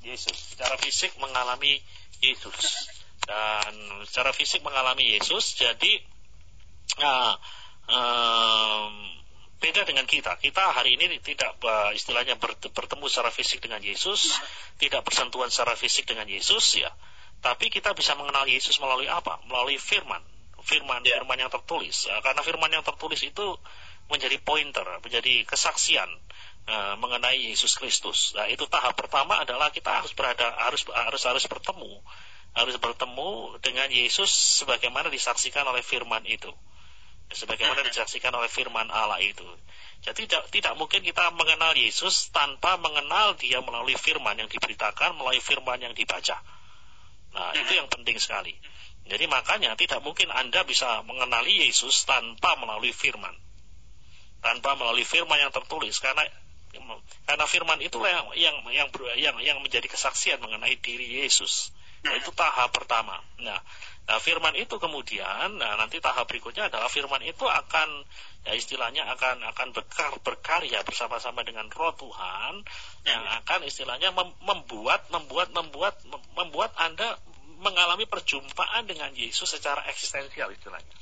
[0.00, 1.78] Yesus, secara fisik mengalami
[2.24, 2.88] Yesus
[3.28, 3.72] dan
[4.08, 5.60] secara fisik mengalami Yesus.
[5.60, 6.00] Jadi,
[6.98, 7.34] uh,
[7.90, 9.19] um,
[9.60, 10.40] beda dengan kita.
[10.40, 12.40] Kita hari ini tidak uh, istilahnya
[12.72, 14.40] bertemu secara fisik dengan Yesus,
[14.80, 16.88] tidak bersentuhan secara fisik dengan Yesus ya.
[17.44, 19.40] Tapi kita bisa mengenal Yesus melalui apa?
[19.44, 20.24] Melalui firman.
[20.60, 21.20] Firman, yeah.
[21.20, 22.08] firman yang tertulis.
[22.08, 23.46] Uh, karena firman yang tertulis itu
[24.08, 26.08] menjadi pointer, menjadi kesaksian
[26.66, 28.32] uh, mengenai Yesus Kristus.
[28.34, 32.02] Nah, itu tahap pertama adalah kita harus berada harus harus harus bertemu
[32.50, 36.50] harus bertemu dengan Yesus sebagaimana disaksikan oleh firman itu
[37.30, 39.46] sebagaimana disaksikan oleh firman Allah itu.
[40.00, 45.44] Jadi tidak, tidak mungkin kita mengenal Yesus tanpa mengenal dia melalui firman yang diberitakan, melalui
[45.44, 46.40] firman yang dibaca.
[47.30, 48.56] Nah, itu yang penting sekali.
[49.06, 53.32] Jadi makanya tidak mungkin Anda bisa mengenali Yesus tanpa melalui firman.
[54.40, 56.00] Tanpa melalui firman yang tertulis.
[56.00, 56.24] Karena
[57.26, 58.88] karena firman itulah yang yang yang
[59.18, 61.74] yang, yang menjadi kesaksian mengenai diri Yesus.
[62.06, 63.20] Nah, itu tahap pertama.
[63.42, 63.60] Nah,
[64.10, 68.02] nah firman itu kemudian nah nanti tahap berikutnya adalah firman itu akan
[68.42, 72.66] ya istilahnya akan akan berkar, berkarya bersama-sama dengan Roh Tuhan
[73.06, 74.10] yang akan istilahnya
[74.42, 75.94] membuat membuat membuat
[76.34, 77.20] membuat Anda
[77.60, 80.96] mengalami perjumpaan dengan Yesus secara eksistensial istilahnya.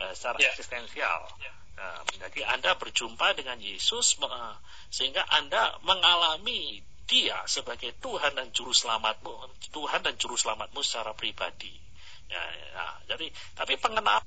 [0.00, 0.50] Uh, secara yeah.
[0.52, 1.20] eksistensial.
[1.40, 1.54] Yeah.
[1.76, 4.56] Uh, jadi Anda berjumpa dengan Yesus uh,
[4.88, 11.85] sehingga Anda mengalami dia sebagai Tuhan dan juru selamatmu, Tuhan dan juru selamatmu secara pribadi.
[12.26, 12.86] Ya, ya.
[13.14, 14.22] Jadi, tapi pengenal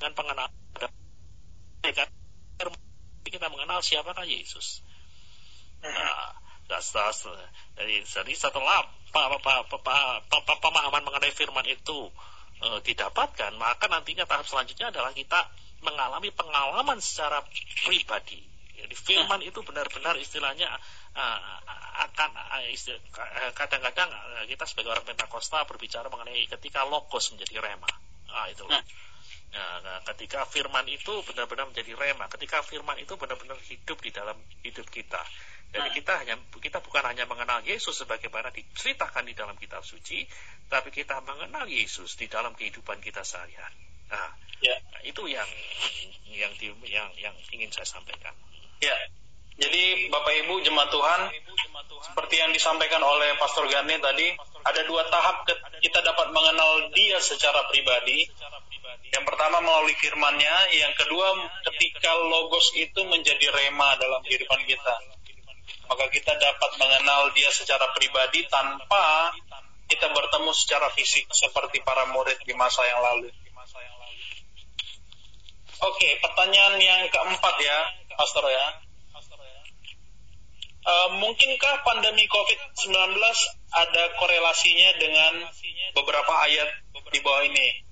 [0.00, 0.48] dan pengenal
[3.24, 4.82] kita mengenal siapakah Yesus.
[5.80, 6.36] Nah,
[7.76, 8.84] jadi, jadi setelah
[10.60, 12.12] pemahaman mengenai firman itu
[12.60, 17.40] e, didapatkan, maka nantinya tahap selanjutnya adalah kita mengalami pengalaman secara
[17.86, 20.68] pribadi jadi firman itu benar-benar istilahnya
[22.00, 27.90] akan uh, kadang-kadang uh, kita sebagai orang Pentakosta berbicara mengenai ketika logos menjadi rema.
[28.30, 28.80] Ah itu loh.
[29.50, 34.86] Nah, ketika firman itu benar-benar menjadi rema, ketika firman itu benar-benar hidup di dalam hidup
[34.86, 35.18] kita.
[35.70, 35.94] Jadi nah.
[35.94, 40.22] kita hanya kita bukan hanya mengenal Yesus sebagaimana diceritakan di dalam kitab suci,
[40.66, 43.78] tapi kita mengenal Yesus di dalam kehidupan kita sehari-hari.
[44.10, 44.74] Nah, ya.
[45.06, 45.46] itu yang
[46.26, 46.50] yang
[46.86, 48.34] yang yang ingin saya sampaikan.
[48.82, 48.94] Ya,
[49.60, 51.20] jadi Bapak Ibu jemaat Tuhan,
[52.00, 54.32] seperti yang disampaikan oleh Pastor Gani tadi,
[54.64, 55.44] ada dua tahap
[55.84, 58.24] kita dapat mengenal Dia secara pribadi.
[59.10, 61.34] Yang pertama melalui firman-Nya, yang kedua
[61.68, 64.96] ketika logos itu menjadi rema dalam kehidupan kita.
[65.92, 69.34] Maka kita dapat mengenal Dia secara pribadi tanpa
[69.90, 73.28] kita bertemu secara fisik seperti para murid di masa yang lalu.
[75.80, 77.78] Oke, pertanyaan yang keempat ya,
[78.16, 78.89] Pastor ya.
[80.90, 83.14] Uh, mungkinkah pandemi COVID-19
[83.70, 85.46] ada korelasinya dengan
[85.94, 86.66] beberapa ayat
[87.14, 87.86] di bawah ini?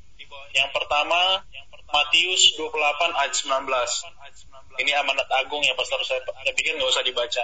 [0.51, 1.47] Yang pertama,
[1.95, 4.83] Matius 28 ayat 19.
[4.83, 6.03] Ini amanat agung ya, Pastor.
[6.03, 7.43] Saya, saya pikir nggak usah dibaca.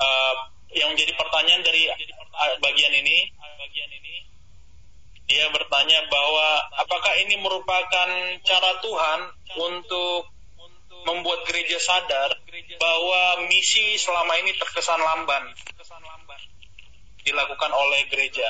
[0.00, 0.34] Uh,
[0.76, 1.88] yang menjadi pertanyaan dari
[2.60, 3.32] bagian ini,
[5.30, 6.48] dia bertanya bahwa
[6.84, 8.08] apakah ini merupakan
[8.42, 9.20] cara Tuhan
[9.62, 10.26] untuk
[11.06, 12.30] membuat gereja sadar
[12.80, 15.44] bahwa misi selama ini terkesan lamban
[17.24, 18.48] dilakukan oleh gereja.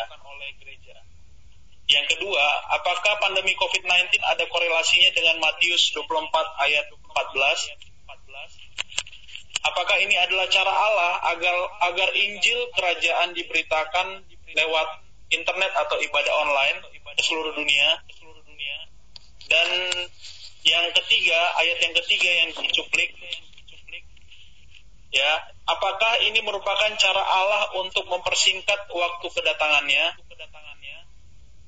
[1.91, 2.47] Yang kedua,
[2.79, 6.31] apakah pandemi COVID-19 ada korelasinya dengan Matius 24
[6.63, 7.91] ayat 14?
[9.61, 11.57] Apakah ini adalah cara Allah agar
[11.91, 14.23] agar Injil kerajaan diberitakan
[14.55, 14.89] lewat
[15.35, 16.79] internet atau ibadah online
[17.19, 17.99] ke seluruh dunia?
[19.51, 19.69] Dan
[20.61, 23.17] yang ketiga, ayat yang ketiga yang dicuplik,
[25.11, 25.31] ya,
[25.65, 30.07] apakah ini merupakan cara Allah untuk mempersingkat waktu kedatangannya?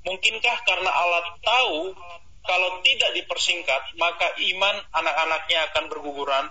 [0.02, 1.94] Mungkinkah karena Allah tahu
[2.42, 6.44] kalau tidak dipersingkat, maka iman anak-anaknya akan berguguran?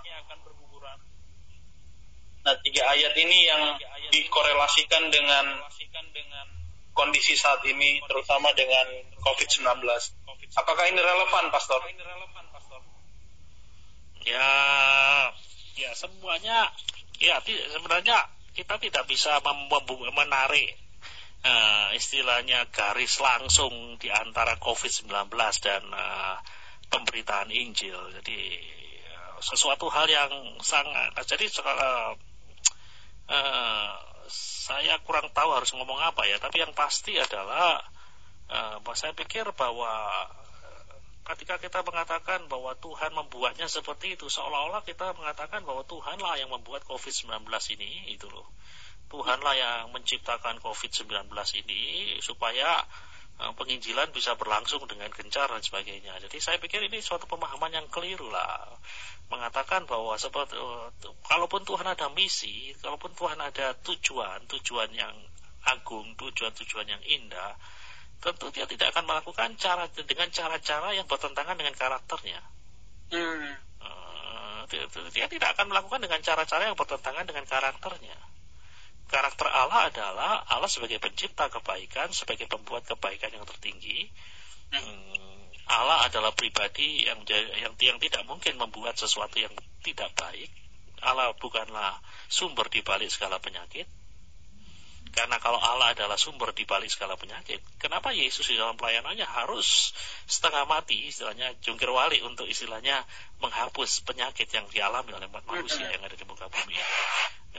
[2.41, 3.61] Nah, tiga ayat ini yang
[4.09, 5.61] dikorelasikan dengan
[6.95, 8.87] kondisi saat ini, terutama dengan
[9.21, 9.83] COVID-19.
[10.51, 11.79] Apakah ini relevan, Pastor?
[14.21, 14.51] Ya,
[15.79, 16.69] ya semuanya,
[17.17, 19.39] ya sebenarnya kita tidak bisa
[20.13, 20.77] menarik
[21.41, 25.09] uh, istilahnya garis langsung di antara COVID-19
[25.63, 26.37] dan uh,
[26.91, 27.97] pemberitaan Injil.
[28.21, 28.39] Jadi
[29.09, 32.13] uh, sesuatu hal yang sangat, jadi uh,
[33.31, 33.91] uh,
[34.67, 37.81] saya kurang tahu harus ngomong apa ya, tapi yang pasti adalah
[38.51, 39.89] uh, saya pikir bahwa
[41.21, 46.81] ketika kita mengatakan bahwa Tuhan membuatnya seperti itu, seolah-olah kita mengatakan bahwa Tuhanlah yang membuat
[46.89, 47.45] COVID-19
[47.77, 48.49] ini, itu loh.
[49.11, 51.27] Tuhanlah yang menciptakan COVID-19
[51.61, 52.79] ini supaya
[53.43, 56.15] uh, penginjilan bisa berlangsung dengan gencar dan sebagainya.
[56.23, 58.71] Jadi saya pikir ini suatu pemahaman yang keliru lah.
[59.27, 60.87] Mengatakan bahwa seperti uh,
[61.27, 65.13] kalaupun Tuhan ada misi, kalaupun Tuhan ada tujuan, tujuan yang
[65.67, 67.59] agung, tujuan-tujuan yang indah,
[68.21, 72.41] tentu dia tidak akan melakukan cara dengan cara-cara yang bertentangan dengan karakternya.
[73.11, 73.57] Hmm.
[73.81, 78.17] Uh, dia, dia tidak akan melakukan dengan cara-cara yang bertentangan dengan karakternya.
[79.11, 84.07] Karakter Allah adalah Allah sebagai pencipta kebaikan, sebagai pembuat kebaikan yang tertinggi.
[84.71, 89.51] Hmm, Allah adalah pribadi yang, yang yang tidak mungkin membuat sesuatu yang
[89.83, 90.47] tidak baik.
[91.01, 93.89] Allah bukanlah sumber di balik segala penyakit.
[95.11, 99.91] Karena kalau Allah adalah sumber di balik segala penyakit, kenapa Yesus di dalam pelayanannya harus
[100.23, 103.03] setengah mati, istilahnya jungkir wali untuk istilahnya
[103.43, 106.79] menghapus penyakit yang dialami oleh manusia yang ada di muka bumi.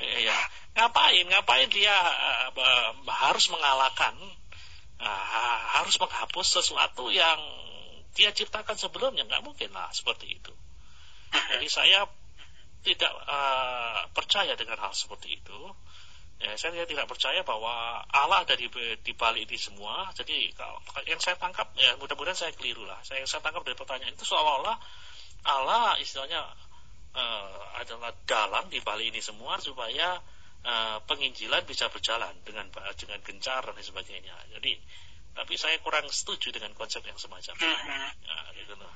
[0.01, 0.39] Ya,
[0.81, 1.29] ngapain?
[1.29, 4.17] Ngapain dia uh, harus mengalahkan,
[4.97, 7.37] uh, harus menghapus sesuatu yang
[8.17, 9.29] dia ciptakan sebelumnya?
[9.29, 10.53] Nggak mungkin lah seperti itu.
[11.33, 12.09] Jadi saya
[12.81, 15.61] tidak uh, percaya dengan hal seperti itu.
[16.43, 18.67] Ya, saya tidak percaya bahwa Allah ada di,
[18.99, 20.11] di balik ini semua.
[20.11, 22.99] Jadi kalau yang saya tangkap, ya mudah-mudahan saya keliru lah.
[23.07, 24.75] Saya, yang saya tangkap dari pertanyaan itu seolah-olah
[25.43, 26.43] Allah istilahnya
[27.15, 30.19] uh, adalah dalam di balik ini semua supaya
[30.67, 32.67] uh, penginjilan bisa berjalan dengan
[32.99, 34.35] dengan gencar dan sebagainya.
[34.59, 34.83] Jadi,
[35.39, 37.71] tapi saya kurang setuju dengan konsep yang semacam itu.
[37.71, 38.91] Nah, gitu loh.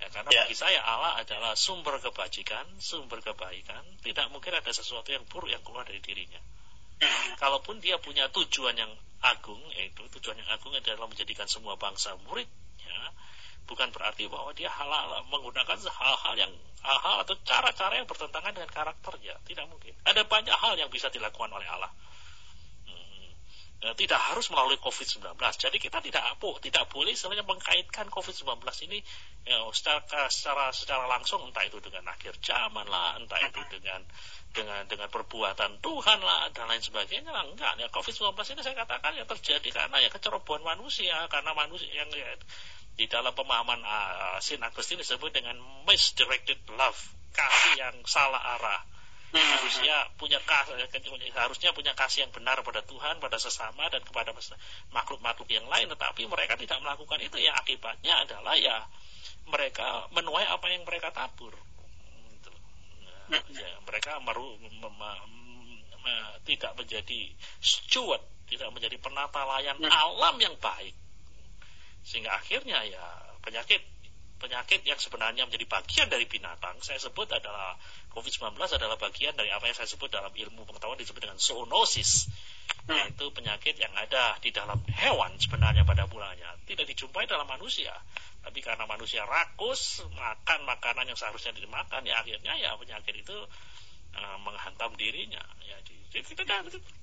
[0.00, 0.48] Ya, karena ya.
[0.48, 3.84] bagi saya Allah adalah sumber kebajikan, sumber kebaikan.
[4.00, 6.40] Tidak mungkin ada sesuatu yang buruk yang keluar dari dirinya.
[7.42, 8.92] Kalaupun dia punya tujuan yang
[9.24, 13.00] agung, yaitu tujuan yang agung adalah menjadikan semua bangsa muridnya,
[13.68, 19.36] bukan berarti bahwa dia halal menggunakan hal-hal yang hal-hal atau cara-cara yang bertentangan dengan karakternya.
[19.44, 19.92] Tidak mungkin.
[20.04, 21.92] Ada banyak hal yang bisa dilakukan oleh Allah.
[22.88, 23.30] Hmm.
[23.84, 25.36] Ya, tidak harus melalui COVID-19.
[25.36, 28.98] Jadi kita tidak tidak boleh sebenarnya mengkaitkan COVID-19 ini
[29.44, 34.00] ya, secara, secara secara langsung entah itu dengan akhir zaman lah, entah itu dengan
[34.50, 37.46] dengan dengan perbuatan Tuhan lah dan lain sebagainya lah.
[37.46, 42.10] Enggak ya COVID-19 ini saya katakan ya terjadi karena ya kecerobohan manusia karena manusia yang
[42.10, 42.34] ya,
[42.98, 46.98] di dalam pemahaman uh, Sin Agustin disebut dengan misdirected love
[47.32, 48.82] kasih yang salah arah.
[49.30, 50.74] Manusia punya kasih,
[51.38, 54.34] harusnya punya kasih yang benar pada Tuhan pada sesama dan kepada
[54.90, 55.86] makhluk-makhluk yang lain.
[55.86, 58.90] Tetapi mereka tidak melakukan itu ya akibatnya adalah ya
[59.46, 61.54] mereka menuai apa yang mereka tabur
[63.32, 65.30] ya, mereka meru, mem, mem,
[66.44, 69.90] tidak menjadi steward, tidak menjadi penata layan hmm.
[69.90, 70.94] alam yang baik.
[72.02, 73.04] Sehingga akhirnya ya
[73.44, 73.84] penyakit
[74.40, 77.76] penyakit yang sebenarnya menjadi bagian dari binatang, saya sebut adalah
[78.16, 82.32] COVID-19 adalah bagian dari apa yang saya sebut dalam ilmu pengetahuan disebut dengan zoonosis,
[82.88, 82.96] hmm.
[82.96, 87.92] yaitu penyakit yang ada di dalam hewan sebenarnya pada mulanya, tidak dijumpai dalam manusia.
[88.40, 93.36] Tapi karena manusia rakus makan makanan yang seharusnya dimakan, ya akhirnya ya penyakit itu
[94.16, 95.44] uh, menghantam dirinya.
[95.60, 95.76] Ya,
[96.10, 96.42] jadi kita,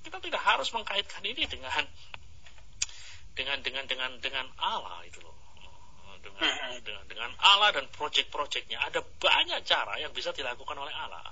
[0.02, 1.86] kita tidak harus mengkaitkan ini dengan
[3.38, 5.36] dengan dengan dengan dengan Allah itu loh.
[6.18, 6.82] Dengan, hmm.
[6.82, 11.22] dengan dengan Allah dan proyek-proyeknya ada banyak cara yang bisa dilakukan oleh Allah.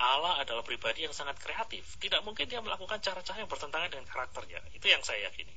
[0.00, 1.84] Allah adalah pribadi yang sangat kreatif.
[2.00, 4.58] Tidak mungkin dia melakukan cara-cara yang bertentangan dengan karakternya.
[4.74, 5.52] Itu yang saya yakini.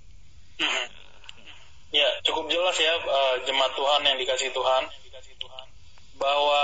[1.94, 4.84] Ya, cukup jelas ya uh, jemaat Tuhan yang dikasih Tuhan
[6.18, 6.64] bahwa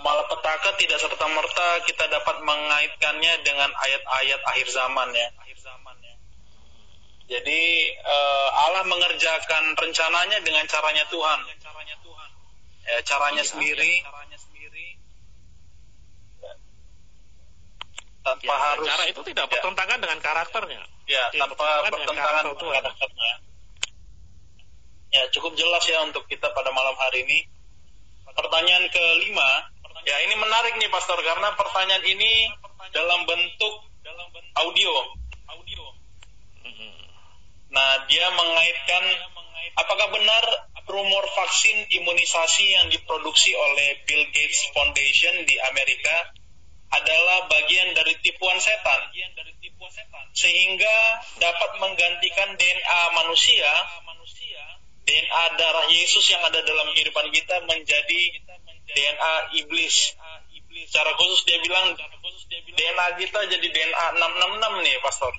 [0.00, 5.28] malapetaka tidak serta merta kita dapat mengaitkannya dengan ayat-ayat akhir zaman ya.
[7.30, 7.62] Jadi
[8.00, 11.40] uh, Allah mengerjakan rencananya dengan caranya Tuhan.
[12.88, 14.02] Ya, caranya sendiri.
[18.20, 19.52] Tanpa ya, harus cara itu tidak ya.
[19.52, 20.02] bertentangan ya.
[20.08, 20.82] dengan karakternya.
[21.04, 23.49] Ya, tanpa bertentangan dengan karakternya.
[25.10, 27.38] Ya, cukup jelas ya untuk kita pada malam hari ini.
[28.30, 29.50] Pertanyaan kelima,
[30.06, 32.46] ya ini menarik nih Pastor karena pertanyaan ini
[32.94, 33.74] dalam bentuk
[34.54, 34.94] audio.
[37.70, 39.04] Nah, dia mengaitkan
[39.78, 40.44] apakah benar
[40.90, 46.34] rumor vaksin imunisasi yang diproduksi oleh Bill Gates Foundation di Amerika
[46.90, 49.14] adalah bagian dari tipuan setan
[50.34, 50.96] sehingga
[51.38, 53.70] dapat menggantikan DNA manusia
[55.10, 58.22] DNA darah Yesus yang ada dalam kehidupan kita menjadi
[58.94, 60.14] DNA iblis.
[60.86, 61.98] Secara khusus dia bilang
[62.78, 65.32] DNA kita jadi DNA 666 nih, Pastor.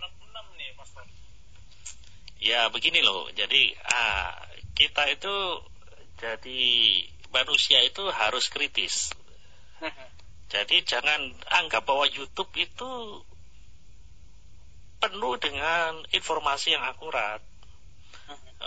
[2.42, 4.34] Ya begini loh, jadi ah,
[4.76, 5.36] kita itu
[6.20, 6.64] jadi
[7.32, 9.16] manusia itu harus kritis.
[10.52, 12.92] Jadi jangan anggap bahwa YouTube itu
[15.00, 17.40] penuh dengan informasi yang akurat.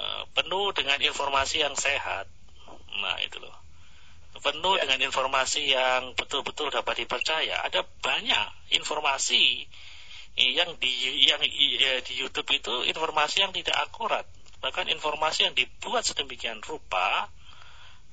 [0.05, 2.29] Eh, penuh dengan informasi yang sehat.
[3.01, 3.57] Nah, itu loh.
[4.37, 4.85] Penuh ya.
[4.85, 7.65] dengan informasi yang betul-betul dapat dipercaya.
[7.65, 9.65] Ada banyak informasi
[10.35, 10.91] yang di
[11.25, 14.27] yang ya, di YouTube itu informasi yang tidak akurat.
[14.61, 17.31] Bahkan informasi yang dibuat sedemikian rupa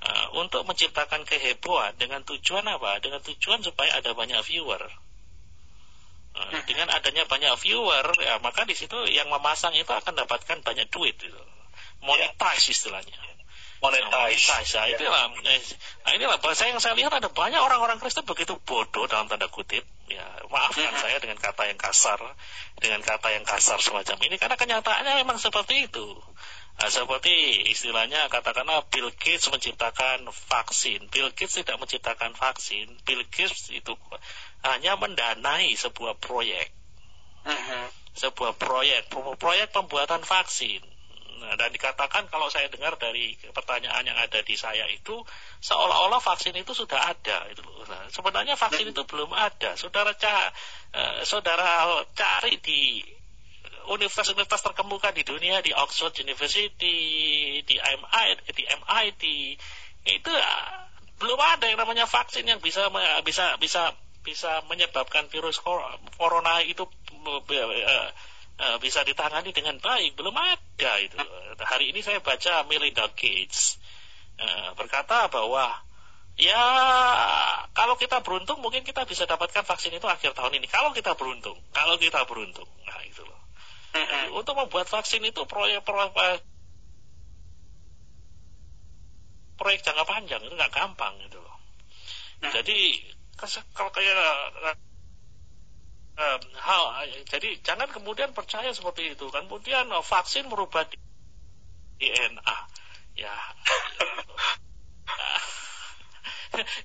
[0.06, 3.02] uh, untuk menciptakan kehebohan dengan tujuan apa?
[3.04, 4.84] Dengan tujuan supaya ada banyak viewer.
[6.38, 10.88] Uh, dengan adanya banyak viewer, ya maka di situ yang memasang itu akan dapatkan banyak
[10.94, 11.18] duit.
[11.18, 11.51] Gitu
[12.02, 13.18] monetize istilahnya
[13.82, 14.78] monetize, monetize.
[14.78, 15.26] Nah, itulah,
[16.06, 19.82] nah inilah bahasa yang saya lihat ada banyak orang-orang Kristen begitu bodoh dalam tanda kutip
[20.06, 22.20] ya maafkan saya dengan kata yang kasar
[22.78, 26.08] dengan kata yang kasar semacam ini karena kenyataannya memang seperti itu
[26.82, 31.14] Nah, seperti istilahnya katakanlah Bill Gates menciptakan vaksin.
[31.14, 32.90] Bill Gates tidak menciptakan vaksin.
[33.06, 33.94] Bill Gates itu
[34.66, 36.74] hanya mendanai sebuah proyek.
[37.46, 37.86] Uh-huh.
[38.18, 40.82] Sebuah proyek, proyek pembuatan vaksin.
[41.42, 45.26] Nah, dan dikatakan kalau saya dengar dari pertanyaan yang ada di saya itu
[45.66, 49.76] seolah-olah vaksin itu sudah ada itu Nah, sebenarnya vaksin itu belum ada.
[49.76, 50.54] Saudara ca,
[50.94, 53.04] uh, saudara cari di
[53.90, 56.98] universitas-universitas terkemuka di dunia di Oxford University,
[57.66, 59.24] di MIT, di MIT
[60.08, 60.88] itu uh,
[61.20, 62.88] belum ada yang namanya vaksin yang bisa
[63.26, 66.86] bisa bisa bisa menyebabkan virus corona itu
[68.58, 71.16] uh, uh, bisa ditangani dengan baik belum ada itu
[71.62, 73.80] hari ini saya baca Melinda Gates
[74.42, 75.72] uh, berkata bahwa
[76.36, 76.66] ya
[77.78, 81.60] kalau kita beruntung mungkin kita bisa dapatkan vaksin itu akhir tahun ini kalau kita beruntung
[81.76, 83.42] kalau kita beruntung nah itu loh
[83.92, 84.40] Mm-hmm.
[84.40, 86.40] Untuk membuat vaksin itu proyek-proyek
[89.60, 91.56] proyek jangka panjang itu nggak gampang gitu loh.
[92.42, 92.52] Mm.
[92.56, 92.78] Jadi
[93.76, 94.16] kalau kayak
[96.18, 96.84] uh, hal
[97.28, 99.30] jadi jangan kemudian percaya seperti itu.
[99.32, 100.88] Kemudian uh, vaksin merubah
[102.02, 102.58] DNA.
[103.16, 103.36] Ya.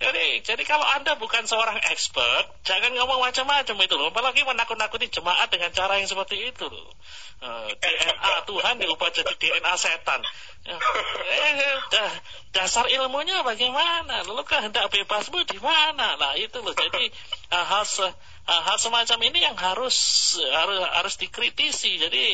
[0.03, 4.14] jadi, jadi kalau Anda bukan seorang expert, jangan ngomong macam-macam itu loh.
[4.14, 6.95] Apalagi menakut-nakuti jemaat dengan cara yang seperti itu loh.
[7.43, 10.20] Uh, eh, DNA Tuhan diubah jadi DNA setan.
[10.66, 12.12] Eh, eh
[12.55, 14.22] dasar ilmunya bagaimana?
[14.22, 16.14] Lalu kehendak bebasmu di mana?
[16.14, 16.74] Nah itu loh.
[16.74, 17.11] Jadi
[17.51, 18.07] hal, se,
[18.47, 19.97] hal semacam ini yang harus
[20.38, 21.99] harus harus dikritisi.
[21.99, 22.24] Jadi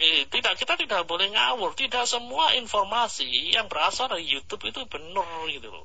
[0.00, 1.76] Eh, tidak kita tidak boleh ngawur.
[1.76, 5.84] Tidak semua informasi yang berasal dari YouTube itu benar gitu loh.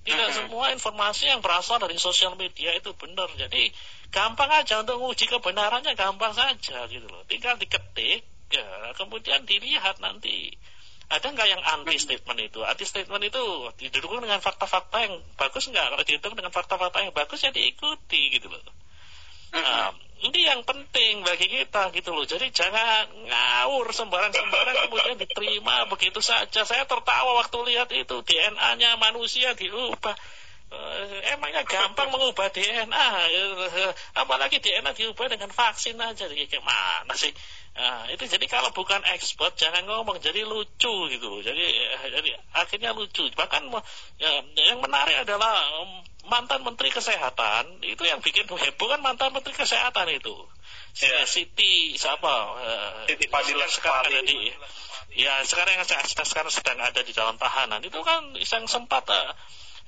[0.00, 3.28] Tidak semua informasi yang berasal dari sosial media itu benar.
[3.36, 3.68] Jadi
[4.08, 7.20] gampang aja untuk menguji kebenarannya gampang saja gitu loh.
[7.28, 10.56] Tinggal diketik, ya, kemudian dilihat nanti
[11.10, 12.62] ada nggak yang anti statement itu?
[12.62, 13.42] Anti statement itu
[13.82, 15.86] didukung dengan fakta-fakta yang bagus nggak?
[15.90, 18.62] Kalau didukung dengan fakta-fakta yang bagus ya diikuti gitu loh.
[19.50, 19.90] Nah,
[20.22, 22.22] ini yang penting bagi kita gitu loh.
[22.22, 26.62] Jadi jangan ngawur sembarang-sembarang kemudian diterima begitu saja.
[26.62, 30.14] Saya tertawa waktu lihat itu DNA-nya manusia diubah.
[30.70, 33.10] Uh, emangnya gampang mengubah DNA
[34.14, 37.34] apalagi DNA diubah dengan vaksin aja gimana sih
[37.80, 41.64] nah, itu jadi kalau bukan expert jangan ngomong jadi lucu gitu jadi
[42.12, 43.24] jadi akhirnya lucu.
[43.32, 43.72] Bahkan
[44.20, 45.56] ya, yang menarik adalah
[46.28, 50.36] mantan menteri kesehatan itu yang bikin heboh kan mantan menteri kesehatan itu.
[51.00, 51.24] Yeah.
[51.24, 52.34] Siti siapa?
[52.60, 54.52] Uh, Siti Fadila sekarang ada di
[55.16, 57.80] ya sekarang yang sekarang sedang ada di dalam tahanan.
[57.82, 59.32] Itu kan yang sempat uh,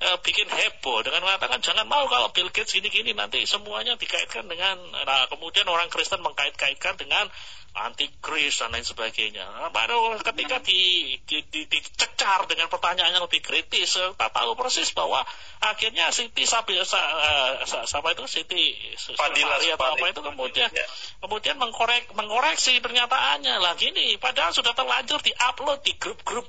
[0.01, 4.79] uh, bikin heboh dengan mengatakan jangan mau kalau Bill Gates gini-gini nanti semuanya dikaitkan dengan
[5.05, 7.29] nah kemudian orang Kristen mengkait-kaitkan dengan
[7.73, 9.41] antikris dan lain sebagainya.
[9.49, 14.93] Nah, baru ketika di, di, di, dicecar dengan pertanyaan yang lebih kritis, tak tahu persis
[14.93, 15.25] bahwa
[15.57, 18.77] akhirnya Siti Sabi, sa, uh, siapa itu Siti
[19.17, 20.85] Fadila atau apa itu kemudian ya.
[21.25, 26.45] kemudian mengkorek mengoreksi pernyataannya lah gini, padahal sudah terlanjur diupload di grup-grup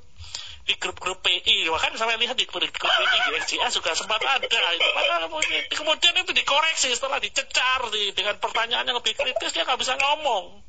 [0.64, 4.88] di grup-grup PI bahkan sampai lihat di grup PI di SCA juga sempat ada itu.
[4.96, 9.76] Padahal kemudian, kemudian itu dikoreksi setelah dicecar di, dengan pertanyaan yang lebih kritis dia nggak
[9.76, 10.64] bisa ngomong.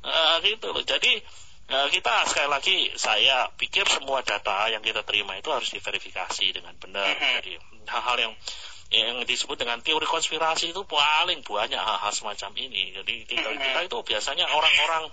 [0.00, 0.80] Uh, gitu loh.
[0.86, 1.18] Jadi
[1.74, 6.78] uh, kita sekali lagi saya pikir semua data yang kita terima itu harus diverifikasi dengan
[6.78, 7.10] benar.
[7.42, 7.58] Jadi
[7.90, 8.32] hal-hal yang
[8.90, 12.94] yang disebut dengan teori konspirasi itu paling banyak hal-hal semacam ini.
[12.94, 15.10] Jadi kita, kita itu biasanya orang-orang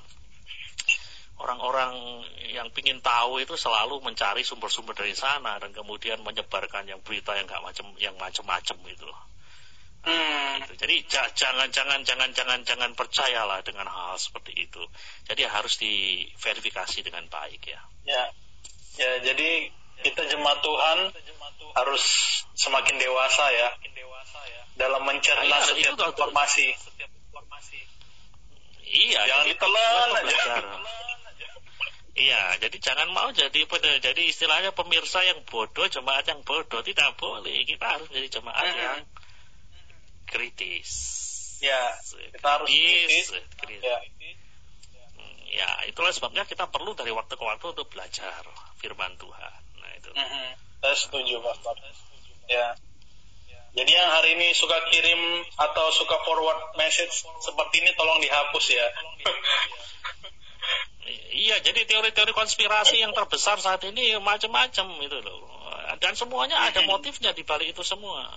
[1.57, 2.21] orang-orang
[2.53, 7.49] yang ingin tahu itu selalu mencari sumber-sumber dari sana dan kemudian menyebarkan yang berita yang
[7.49, 9.19] nggak macam yang macam-macam itu loh.
[10.05, 10.61] Hmm.
[10.63, 10.73] Gitu.
[10.85, 10.95] Jadi
[11.33, 14.81] jangan jangan jangan jangan jangan percayalah dengan hal, hal seperti itu.
[15.25, 17.81] Jadi harus diverifikasi dengan baik ya.
[18.05, 18.23] Ya,
[19.01, 19.73] ya jadi
[20.05, 20.97] kita jemaat Tuhan
[21.73, 22.03] harus
[22.53, 23.69] semakin dewasa ya
[24.77, 26.77] dalam mencerna nah, iya, setiap informasi.
[28.87, 30.43] Iya, jangan ditelan aja.
[32.17, 33.69] Iya, jadi jangan mau jadi
[34.01, 37.61] jadi istilahnya pemirsa yang bodoh, jemaat yang bodoh tidak boleh.
[37.61, 38.73] Kita harus jadi jemaat -huh.
[38.73, 38.99] yang
[40.25, 40.89] kritis.
[41.61, 41.93] Ya,
[42.33, 43.37] kita harus kritis.
[43.61, 43.85] kritis.
[43.85, 44.01] Ya.
[45.13, 48.41] Hmm, ya, itulah sebabnya kita perlu dari waktu ke waktu untuk belajar
[48.81, 49.53] firman Tuhan.
[49.77, 50.09] Nah itu.
[50.09, 50.49] Uh -huh.
[50.81, 51.77] Saya setuju, Pak.
[52.49, 52.73] Ya.
[53.77, 55.21] Jadi yang hari ini suka kirim
[55.53, 58.89] atau suka forward message seperti ini tolong dihapus ya.
[61.07, 65.47] Iya, jadi teori-teori konspirasi yang terbesar saat ini macam-macam itu loh.
[66.03, 68.27] Dan semuanya ada motifnya di balik itu semua.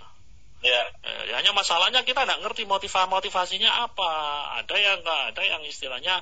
[0.60, 0.82] Ya.
[1.02, 4.12] Eh, hanya masalahnya kita nggak ngerti motivasi motivasinya apa.
[4.62, 6.20] Ada yang nggak ada yang istilahnya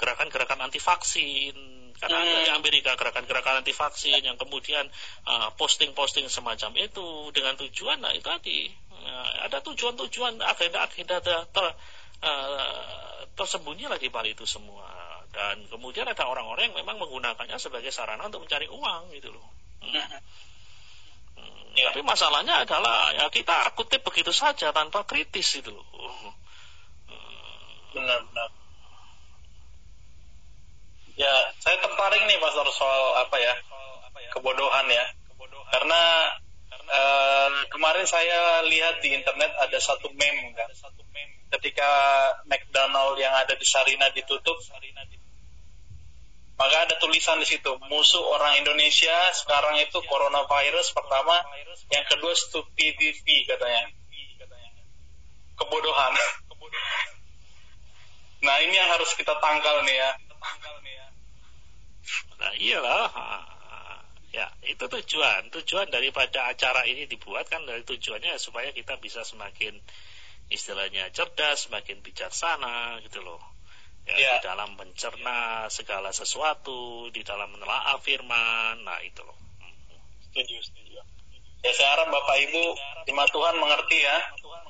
[0.00, 1.54] gerakan-gerakan anti vaksin.
[1.94, 2.26] Karena hmm.
[2.26, 4.90] ada di Amerika gerakan-gerakan anti vaksin yang kemudian
[5.30, 11.66] uh, posting-posting semacam itu dengan tujuan, nah itu tadi uh, ada tujuan-tujuan agenda-agenda ter, ter,
[12.26, 14.90] uh, tersembunyi lah di balik itu semua.
[15.34, 19.46] Dan kemudian ada orang-orang yang memang menggunakannya sebagai sarana untuk mencari uang gitu loh.
[19.82, 19.98] Hmm.
[19.98, 20.14] hmm.
[21.74, 21.90] Ya.
[21.90, 25.74] Tapi masalahnya adalah ya kita kutip begitu saja tanpa kritis itu.
[27.94, 28.50] Benar-benar.
[31.14, 31.30] Ya,
[31.62, 33.54] saya tertarik nih Pastor soal apa ya?
[34.34, 35.04] Kebodohan ya.
[35.70, 36.02] Karena
[36.90, 40.70] uh, kemarin saya lihat di internet ada satu meme kan.
[41.54, 41.90] Ketika
[42.50, 44.58] McDonald yang ada di Sarina ditutup,
[46.54, 51.42] maka ada tulisan di situ, musuh orang Indonesia sekarang itu coronavirus pertama,
[51.90, 53.90] yang kedua stupidity katanya.
[55.58, 56.14] Kebodohan.
[58.44, 60.10] Nah ini yang harus kita tangkal nih ya.
[62.36, 63.08] Nah iyalah,
[64.36, 65.48] ya itu tujuan.
[65.48, 69.80] Tujuan daripada acara ini dibuat kan dari tujuannya supaya kita bisa semakin
[70.52, 73.53] istilahnya cerdas, semakin bijaksana gitu loh
[74.04, 74.32] ya, ya.
[74.38, 79.36] di dalam mencerna segala sesuatu, di dalam menelaah firman, nah itu loh.
[80.30, 81.00] Setuju, setuju.
[81.64, 82.76] Ya saya harap Bapak Ibu
[83.08, 84.20] lima Tuhan mengerti ya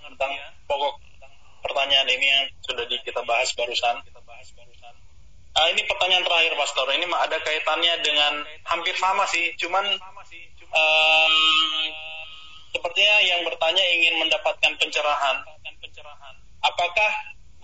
[0.06, 0.30] tentang
[0.70, 0.94] pokok
[1.66, 3.98] pertanyaan ini yang sudah di, kita bahas barusan.
[5.54, 6.86] Ah, ini pertanyaan terakhir Pastor.
[6.90, 9.86] Ini ada kaitannya dengan hampir sama sih, cuman
[10.70, 11.34] um,
[12.74, 15.36] sepertinya yang bertanya ingin mendapatkan pencerahan.
[16.62, 17.10] Apakah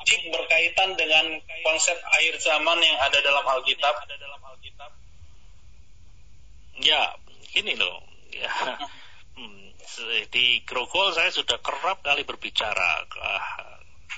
[0.07, 1.25] chip berkaitan dengan
[1.65, 3.95] konsep akhir zaman yang ada dalam Alkitab?
[6.81, 7.03] Ya,
[7.61, 8.01] ini loh.
[8.33, 8.49] Ya.
[9.37, 9.73] Hmm,
[10.33, 13.05] di Grogol saya sudah kerap kali berbicara.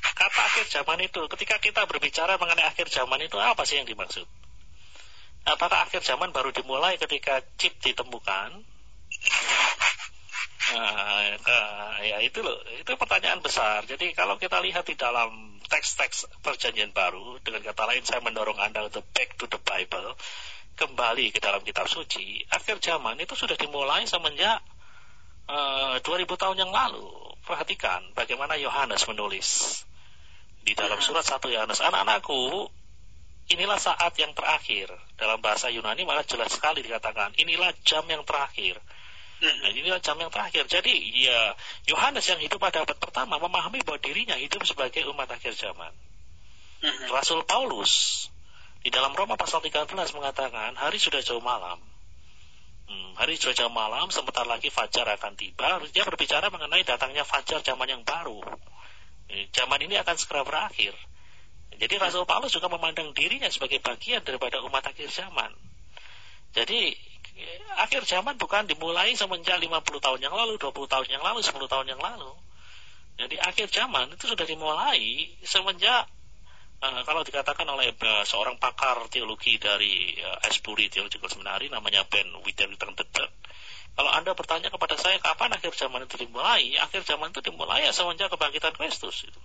[0.03, 4.27] Kata akhir zaman itu, ketika kita berbicara mengenai akhir zaman itu apa sih yang dimaksud?
[5.43, 8.63] Apakah akhir zaman baru dimulai ketika chip ditemukan?
[11.63, 13.87] Nah, ya itu loh, itu pertanyaan besar.
[13.87, 15.31] Jadi kalau kita lihat di dalam
[15.71, 20.19] teks-teks perjanjian baru, dengan kata lain saya mendorong Anda untuk back to the Bible,
[20.75, 24.59] kembali ke dalam kitab suci, akhir zaman itu sudah dimulai semenjak
[25.47, 27.07] uh, eh, 2000 tahun yang lalu.
[27.47, 29.83] Perhatikan bagaimana Yohanes menulis
[30.67, 32.71] di dalam surat 1 Yohanes, anak-anakku,
[33.55, 34.91] inilah saat yang terakhir.
[35.15, 38.83] Dalam bahasa Yunani malah jelas sekali dikatakan, inilah jam yang terakhir
[39.43, 40.71] Nah, inilah jam yang terakhir.
[40.71, 41.59] Jadi, ya
[41.91, 45.91] Yohanes yang hidup pada abad pertama memahami bahwa dirinya hidup sebagai umat akhir zaman.
[47.11, 48.27] Rasul Paulus
[48.83, 51.79] di dalam Roma pasal 13 mengatakan hari sudah jauh malam.
[52.87, 55.79] Hmm, hari sudah jauh malam, sebentar lagi fajar akan tiba.
[55.91, 58.43] Dia berbicara mengenai datangnya fajar zaman yang baru.
[59.31, 60.95] Eh, zaman ini akan segera berakhir.
[61.79, 65.51] Jadi Rasul Paulus juga memandang dirinya sebagai bagian daripada umat akhir zaman.
[66.53, 66.95] Jadi
[67.81, 71.87] akhir zaman bukan dimulai semenjak 50 tahun yang lalu, 20 tahun yang lalu, 10 tahun
[71.89, 72.33] yang lalu.
[73.21, 76.09] Jadi akhir zaman itu sudah dimulai semenjak
[76.81, 82.29] uh, kalau dikatakan oleh uh, seorang pakar teologi dari uh, Asbury Theological Seminary namanya Ben
[82.43, 83.29] Witherington III.
[83.93, 87.93] Kalau Anda bertanya kepada saya kapan akhir zaman itu dimulai, akhir zaman itu dimulai ya
[87.93, 89.41] semenjak kebangkitan Kristus itu.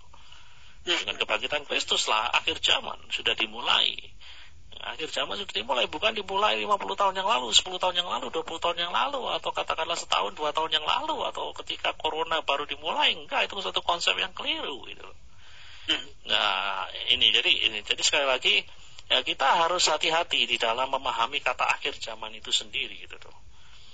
[0.88, 3.92] Dengan kebangkitan Kristus lah akhir zaman sudah dimulai
[4.78, 8.62] akhir zaman sudah dimulai bukan dimulai 50 tahun yang lalu 10 tahun yang lalu 20
[8.62, 13.14] tahun yang lalu atau katakanlah setahun dua tahun yang lalu atau ketika corona baru dimulai
[13.14, 15.08] enggak itu satu konsep yang keliru gitu
[15.90, 16.30] hmm.
[16.30, 18.54] nah ini jadi ini jadi sekali lagi
[19.08, 23.36] ya kita harus hati-hati di dalam memahami kata akhir zaman itu sendiri gitu tuh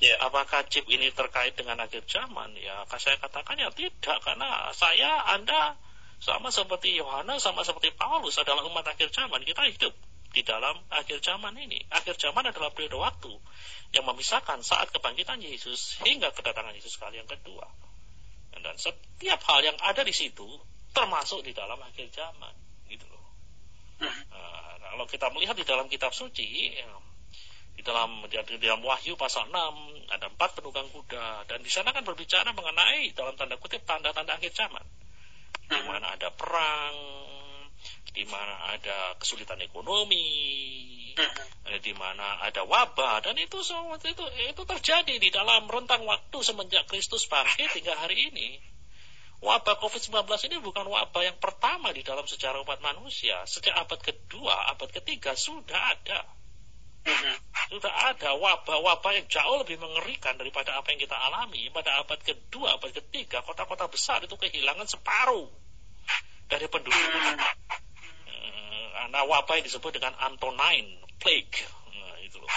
[0.02, 0.20] yeah.
[0.20, 5.78] apakah chip ini terkait dengan akhir zaman ya saya katakan ya tidak karena saya anda
[6.20, 9.94] sama seperti Yohanes sama seperti Paulus adalah umat akhir zaman kita hidup
[10.34, 11.78] di dalam akhir zaman ini.
[11.94, 13.32] Akhir zaman adalah periode waktu
[13.94, 17.70] yang memisahkan saat kebangkitan Yesus hingga kedatangan Yesus kali yang kedua.
[18.58, 20.46] Dan setiap hal yang ada di situ
[20.90, 22.54] termasuk di dalam akhir zaman,
[22.90, 23.26] gitu loh.
[24.02, 26.88] Nah, kalau kita melihat di dalam kitab suci, ya,
[27.74, 32.06] di dalam di dalam Wahyu pasal 6 ada empat penunggang kuda dan di sana kan
[32.06, 34.86] berbicara mengenai dalam tanda kutip tanda-tanda akhir zaman.
[35.66, 36.96] Di mana ada perang,
[38.14, 40.22] di mana ada kesulitan ekonomi,
[41.66, 46.38] eh, di mana ada wabah dan itu semua itu itu terjadi di dalam rentang waktu
[46.46, 48.48] semenjak Kristus bangkit hingga hari ini.
[49.44, 53.44] Wabah COVID-19 ini bukan wabah yang pertama di dalam sejarah umat manusia.
[53.44, 56.24] Sejak abad kedua, abad ketiga sudah ada.
[57.04, 57.36] Mm-hmm.
[57.76, 61.68] Sudah ada wabah-wabah yang jauh lebih mengerikan daripada apa yang kita alami.
[61.68, 65.63] Pada abad kedua, abad ketiga, kota-kota besar itu kehilangan separuh
[66.48, 66.96] dari penduduk.
[66.96, 67.36] Mm-hmm.
[69.14, 71.58] Nah, wabah yang disebut dengan Antonine Plague.
[71.94, 72.50] Nah, itu loh.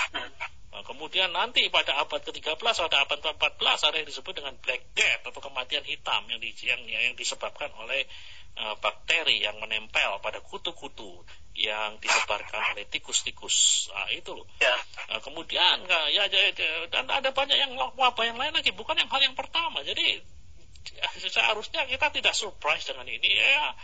[0.73, 5.25] Nah, kemudian nanti pada abad ke-13 pada abad ke-14 ada yang disebut dengan Black Death
[5.25, 8.05] atau kematian hitam yang, di, yang, yang disebabkan oleh
[8.61, 11.25] uh, bakteri yang menempel pada kutu-kutu
[11.57, 13.89] yang disebarkan oleh tikus-tikus.
[13.89, 14.45] Nah, itu loh.
[14.61, 14.77] Ya.
[15.09, 16.53] Nah, kemudian ya, ya,
[16.93, 19.81] dan ada banyak yang wabah yang lain lagi, bukan yang hal yang pertama.
[19.81, 20.21] Jadi
[21.17, 23.75] seharusnya kita tidak surprise dengan ini ya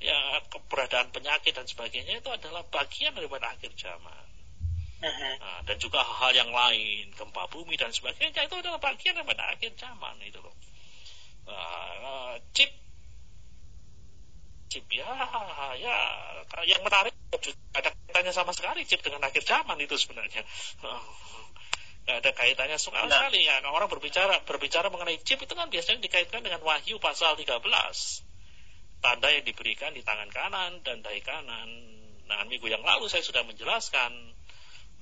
[0.00, 4.26] ya keberadaan penyakit dan sebagainya itu adalah bagian daripada akhir zaman.
[5.00, 5.34] Uh-huh.
[5.40, 9.76] Nah, dan juga hal-hal yang lain, gempa bumi dan sebagainya itu adalah bagian daripada akhir
[9.76, 10.56] zaman itu loh.
[11.48, 12.68] Nah, chip
[14.70, 15.10] chip ya
[15.82, 15.96] ya
[16.62, 17.10] yang menarik
[17.74, 20.46] ada kaitannya sama sekali chip dengan akhir zaman itu sebenarnya.
[22.10, 23.22] Gak ada kaitannya sama nah.
[23.22, 23.62] sekali ya.
[23.70, 27.62] Orang berbicara berbicara mengenai chip itu kan biasanya dikaitkan dengan Wahyu pasal 13
[28.98, 31.70] tanda yang diberikan di tangan kanan dan dahi kanan.
[32.26, 34.10] Nah, minggu yang lalu saya sudah menjelaskan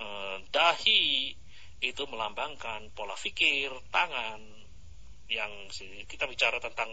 [0.04, 1.32] eh, dahi
[1.80, 4.44] itu melambangkan pola pikir, tangan
[5.28, 5.50] yang
[6.09, 6.88] kita bicara tentang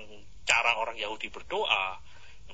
[0.48, 2.00] cara orang Yahudi berdoa.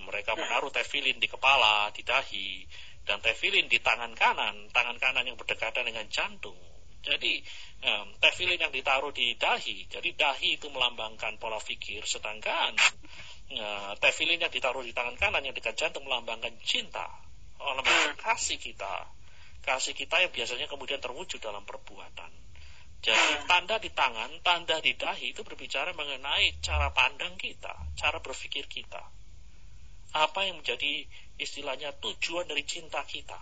[0.01, 2.65] Mereka menaruh tefilin di kepala, di dahi,
[3.05, 6.70] dan tefilin di tangan kanan, tangan kanan yang berdekatan dengan jantung.
[7.01, 7.41] Jadi
[7.81, 12.77] um, tefilin yang ditaruh di dahi, jadi dahi itu melambangkan pola pikir, sedangkan
[13.49, 17.09] ya, tefilin yang ditaruh di tangan kanan yang dekat jantung melambangkan cinta,
[17.57, 18.21] melambangkan hmm.
[18.21, 19.09] kasih kita,
[19.65, 22.29] kasih kita yang biasanya kemudian terwujud dalam perbuatan.
[23.01, 28.69] Jadi tanda di tangan, tanda di dahi itu berbicara mengenai cara pandang kita, cara berpikir
[28.69, 29.01] kita.
[30.13, 31.09] Apa yang menjadi
[31.41, 33.41] istilahnya tujuan dari cinta kita,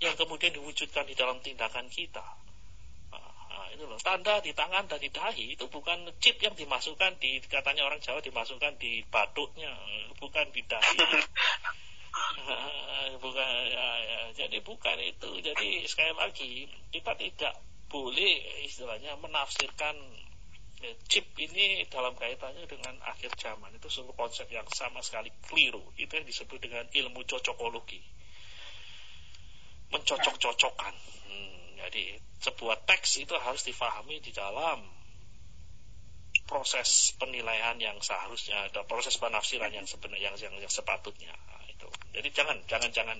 [0.00, 2.41] yang kemudian diwujudkan di dalam tindakan kita
[3.72, 3.98] itu loh.
[4.00, 8.20] Tanda di tangan dan di dahi itu bukan chip yang dimasukkan di katanya orang Jawa
[8.20, 9.72] dimasukkan di batuknya
[10.20, 10.98] bukan di dahi.
[13.22, 14.20] Bukan ya, ya.
[14.36, 15.30] jadi bukan itu.
[15.40, 17.54] Jadi sekali lagi kita tidak
[17.88, 19.96] boleh istilahnya menafsirkan
[20.84, 23.72] ya, chip ini dalam kaitannya dengan akhir zaman.
[23.78, 25.80] Itu sebuah konsep yang sama sekali keliru.
[25.96, 28.00] Itu yang disebut dengan ilmu cocokologi.
[29.92, 30.94] Mencocok-cocokkan
[31.82, 34.82] jadi sebuah teks itu harus difahami di dalam
[36.46, 41.88] proses penilaian yang seharusnya ada proses penafsiran yang sebenarnya yang, yang, yang sepatutnya nah, itu.
[42.12, 43.18] Jadi jangan jangan jangan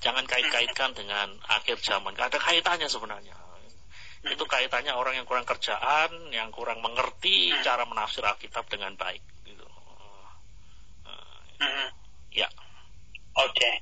[0.00, 2.14] jangan kait-kaitkan dengan akhir zaman.
[2.14, 3.34] Ada kaitannya sebenarnya.
[4.24, 9.20] Itu kaitannya orang yang kurang kerjaan, yang kurang mengerti cara menafsir Alkitab dengan baik.
[9.44, 9.66] Gitu.
[11.04, 11.88] Uh,
[12.32, 12.48] ya.
[13.36, 13.52] Oke.
[13.52, 13.74] Okay.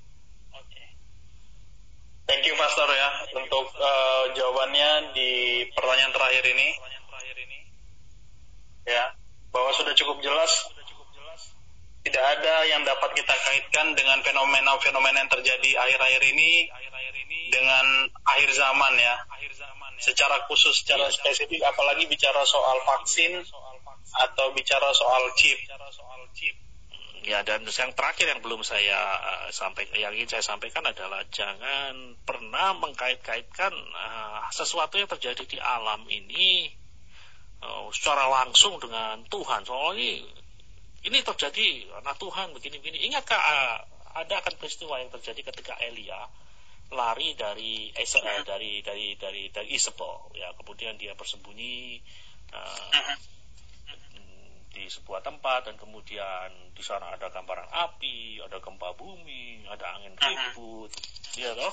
[2.22, 5.30] Thank you Pastor ya untuk uh, jawabannya di
[5.74, 6.68] pertanyaan terakhir ini.
[8.82, 9.14] Ya,
[9.54, 10.50] bahwa sudah cukup jelas
[12.02, 16.66] tidak ada yang dapat kita kaitkan dengan fenomena-fenomena yang terjadi akhir-akhir ini
[17.54, 19.14] dengan akhir zaman ya.
[20.02, 23.38] Secara khusus, secara spesifik, apalagi bicara soal vaksin
[24.18, 25.62] atau bicara soal chip.
[27.22, 32.18] Ya dan yang terakhir yang belum saya uh, sampaikan, yang ingin saya sampaikan adalah jangan
[32.26, 36.66] pernah mengkait-kaitkan uh, sesuatu yang terjadi di alam ini
[37.62, 39.62] uh, secara langsung dengan Tuhan.
[39.62, 40.26] Soalnya
[41.02, 43.06] ini terjadi karena Tuhan begini-begini.
[43.06, 43.76] Ingatkah uh,
[44.18, 46.26] ada akan peristiwa yang terjadi ketika Elia
[46.92, 52.04] lari dari Israel dari dari dari dari Isabel ya kemudian dia bersembunyi
[52.52, 53.16] uh,
[54.72, 60.16] di sebuah tempat dan kemudian di sana ada gambaran api, ada gempa bumi, ada angin
[60.16, 60.90] ribut,
[61.36, 61.72] ya loh.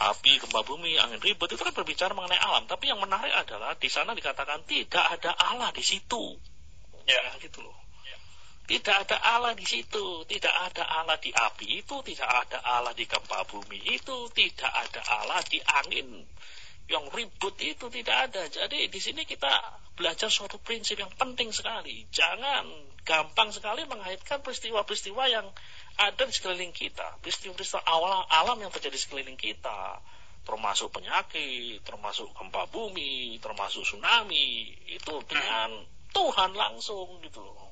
[0.00, 2.64] Api, gempa bumi, angin ribut itu kan berbicara mengenai alam.
[2.64, 6.40] Tapi yang menarik adalah di sana dikatakan tidak ada Allah di situ.
[7.04, 7.76] Ya, ya gitu loh.
[8.70, 13.02] Tidak ada Allah di situ, tidak ada Allah di api itu, tidak ada Allah di
[13.02, 16.22] gempa bumi itu, tidak ada Allah di angin
[16.90, 18.42] yang ribut itu tidak ada.
[18.50, 19.48] Jadi di sini kita
[19.94, 22.10] belajar suatu prinsip yang penting sekali.
[22.10, 22.66] Jangan
[23.06, 25.46] gampang sekali mengaitkan peristiwa-peristiwa yang
[26.02, 27.22] ada di sekeliling kita.
[27.22, 30.02] Peristiwa-peristiwa awal alam yang terjadi di sekeliling kita.
[30.42, 34.74] Termasuk penyakit, termasuk gempa bumi, termasuk tsunami.
[34.90, 37.70] Itu dengan Tuhan langsung gitu loh.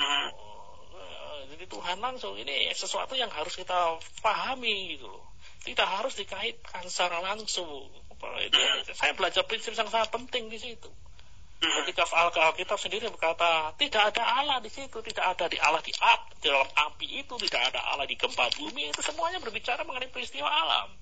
[0.00, 5.28] Oh, jadi Tuhan langsung ini sesuatu yang harus kita pahami gitu loh.
[5.60, 8.05] Tidak harus dikaitkan secara langsung.
[8.96, 10.88] Saya belajar prinsip yang sangat penting di situ.
[11.56, 16.36] Ketika Alkitab sendiri berkata tidak ada Allah di situ, tidak ada di Allah di api,
[16.36, 20.44] di dalam api itu, tidak ada Allah di gempa bumi itu semuanya berbicara mengenai peristiwa
[20.44, 20.92] alam.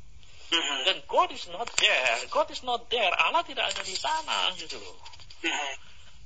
[0.86, 2.14] Dan God is not there.
[2.30, 3.10] God is not there.
[3.10, 4.94] Allah tidak ada di sana gitu loh.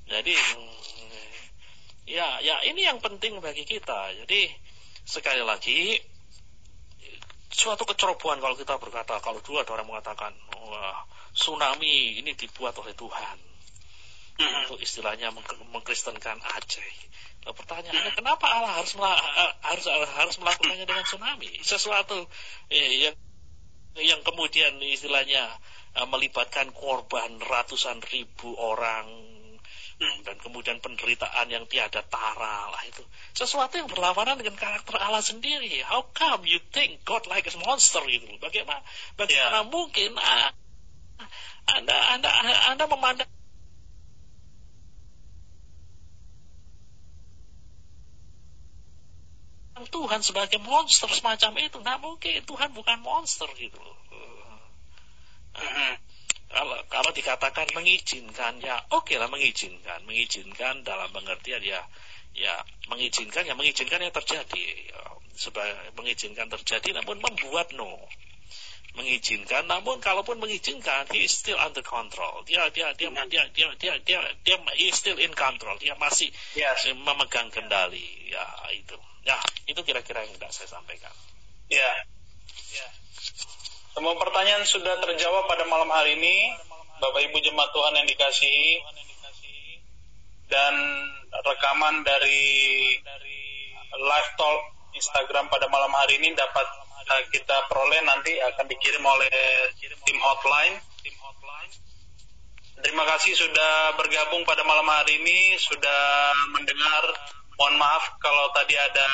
[0.09, 0.37] Jadi
[2.09, 4.13] ya ya ini yang penting bagi kita.
[4.13, 4.53] Jadi
[5.09, 5.97] sekali lagi
[7.49, 10.33] suatu kecerobohan kalau kita berkata kalau dulu ada orang mengatakan
[10.69, 11.01] wah
[11.33, 13.37] tsunami ini dibuat oleh Tuhan.
[14.39, 15.35] Itu istilahnya
[15.75, 16.95] mengkristenkan Aceh.
[17.43, 18.95] Nah, pertanyaannya kenapa Allah harus
[19.67, 21.51] harus harus melakukannya dengan tsunami?
[21.63, 22.27] Sesuatu
[22.71, 23.17] eh, yang
[23.99, 25.49] yang kemudian istilahnya
[25.99, 29.11] uh, melibatkan korban ratusan ribu orang
[29.99, 33.03] dan kemudian penderitaan yang tiada tara lah itu
[33.35, 35.83] sesuatu yang berlawanan dengan karakter Allah sendiri.
[35.83, 38.31] How come you think God like a monster itu?
[38.39, 38.79] Bagaimana
[39.19, 39.67] bagaimana yeah.
[39.67, 40.51] mungkin uh,
[41.75, 42.31] anda anda
[42.71, 43.27] anda memandang
[49.79, 51.79] Tuhan sebagai monster semacam itu.
[51.83, 53.83] Nah mungkin Tuhan bukan monster gitu.
[55.59, 55.99] Nah,
[56.49, 61.81] kalau, kalau dikatakan mengizinkan ya oke okay lah mengizinkan, mengizinkan dalam pengertian ya
[62.37, 62.55] ya
[62.89, 65.03] mengizinkan ya mengizinkan yang terjadi ya,
[65.37, 68.01] sebagai mengizinkan terjadi namun membuat no
[68.97, 73.95] mengizinkan namun kalaupun mengizinkan he is still under control dia dia dia dia dia dia
[74.03, 76.89] dia, dia he is still in control dia masih yes.
[76.97, 78.45] memegang kendali ya
[78.75, 78.97] itu
[79.29, 79.37] Ya,
[79.69, 81.13] itu kira-kira yang tidak saya sampaikan.
[81.69, 81.93] Ya.
[82.73, 82.89] ya.
[83.99, 86.55] Semua pertanyaan sudah terjawab pada malam hari ini.
[87.03, 88.79] Bapak Ibu jemaat Tuhan yang dikasihi.
[90.47, 90.75] Dan
[91.43, 92.95] rekaman dari
[93.91, 94.59] live talk
[94.95, 96.63] Instagram pada malam hari ini dapat
[97.11, 99.35] eh, kita peroleh nanti akan dikirim oleh
[100.07, 100.79] tim hotline.
[102.79, 107.03] Terima kasih sudah bergabung pada malam hari ini, sudah mendengar
[107.59, 109.07] Mohon maaf kalau tadi ada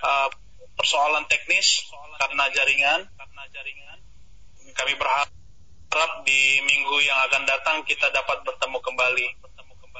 [0.00, 0.28] uh,
[0.74, 1.86] persoalan teknis
[2.18, 3.00] karena jaringan.
[4.74, 9.26] Kami berharap di minggu yang akan datang kita dapat bertemu kembali.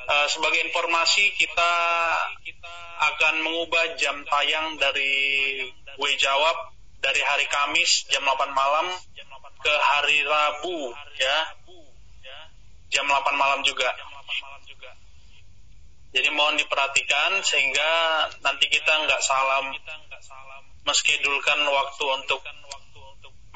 [0.04, 1.72] Uh, sebagai informasi kita
[3.00, 6.56] akan mengubah jam tayang dari gue jawab
[7.00, 8.86] dari hari Kamis jam 8 malam
[9.64, 11.38] ke hari Rabu ya
[12.92, 13.88] jam 8 malam juga
[16.14, 17.90] jadi mohon diperhatikan sehingga
[18.46, 19.66] nanti kita nggak salah
[20.86, 22.38] meskedulkan waktu untuk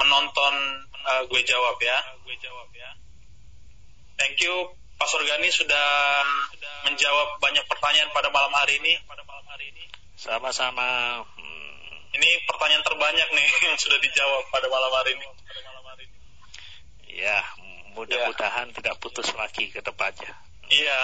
[0.02, 0.54] menonton
[1.06, 1.98] uh, gue jawab ya.
[4.18, 5.86] Thank you Pak Surgani sudah
[6.90, 8.98] menjawab banyak pertanyaan pada malam hari ini.
[10.18, 11.22] Sama-sama.
[11.22, 11.70] Hmm.
[12.18, 15.26] Ini pertanyaan terbanyak nih yang sudah dijawab pada malam hari ini.
[17.22, 17.38] Ya,
[17.94, 18.82] mudah-mudahan ya.
[18.82, 20.47] tidak putus lagi ke depannya.
[20.68, 20.98] Iya,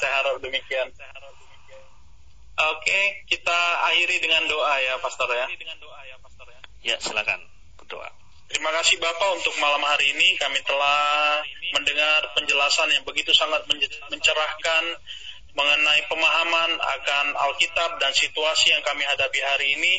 [0.00, 0.92] saya harap demikian.
[2.58, 3.00] Oke,
[3.30, 5.46] kita akhiri dengan doa ya, Pastor ya.
[6.84, 7.40] Ya, silakan
[7.78, 8.10] berdoa.
[8.48, 11.44] Terima kasih Bapak untuk malam hari ini kami telah
[11.76, 13.60] mendengar penjelasan yang begitu sangat
[14.08, 14.84] mencerahkan
[15.52, 19.94] mengenai pemahaman akan Alkitab dan situasi yang kami hadapi hari ini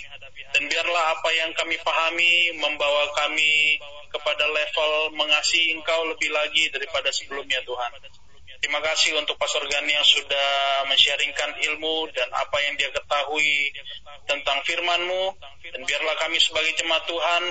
[0.49, 3.77] dan biarlah apa yang kami pahami membawa kami
[4.09, 7.91] kepada level mengasihi Engkau lebih lagi daripada sebelumnya Tuhan.
[8.59, 13.71] Terima kasih untuk Pastor Gani yang sudah mensharingkan ilmu dan apa yang dia ketahui
[14.27, 15.31] tentang firman-Mu.
[15.71, 17.43] Dan biarlah kami sebagai jemaat Tuhan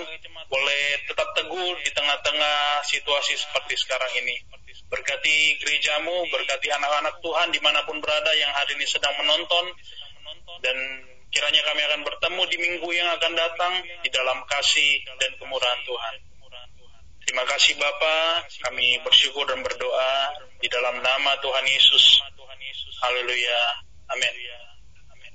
[0.53, 4.37] boleh tetap teguh di tengah-tengah situasi seperti sekarang ini.
[4.93, 9.65] Berkati gerejamu, berkati anak-anak Tuhan di mana pun berada yang hari ini sedang menonton.
[10.61, 10.77] Dan
[11.33, 13.73] kiranya kami akan bertemu di minggu yang akan datang
[14.05, 16.15] di dalam kasih dan kemurahan Tuhan.
[17.29, 20.13] Terima kasih Bapak, kami bersyukur dan berdoa
[20.65, 22.25] di dalam nama Tuhan Yesus.
[23.05, 23.61] Haleluya.
[24.17, 24.33] Amin.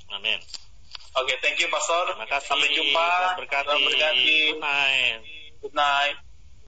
[0.10, 0.40] Amin.
[1.14, 2.18] Oke, okay, thank you Pastor.
[2.18, 2.50] Terima kasih.
[2.50, 3.38] Sampai jumpa.
[3.38, 3.78] Berkati.
[3.86, 4.38] Berkati.
[4.58, 5.22] Good night.
[5.62, 6.18] Good night.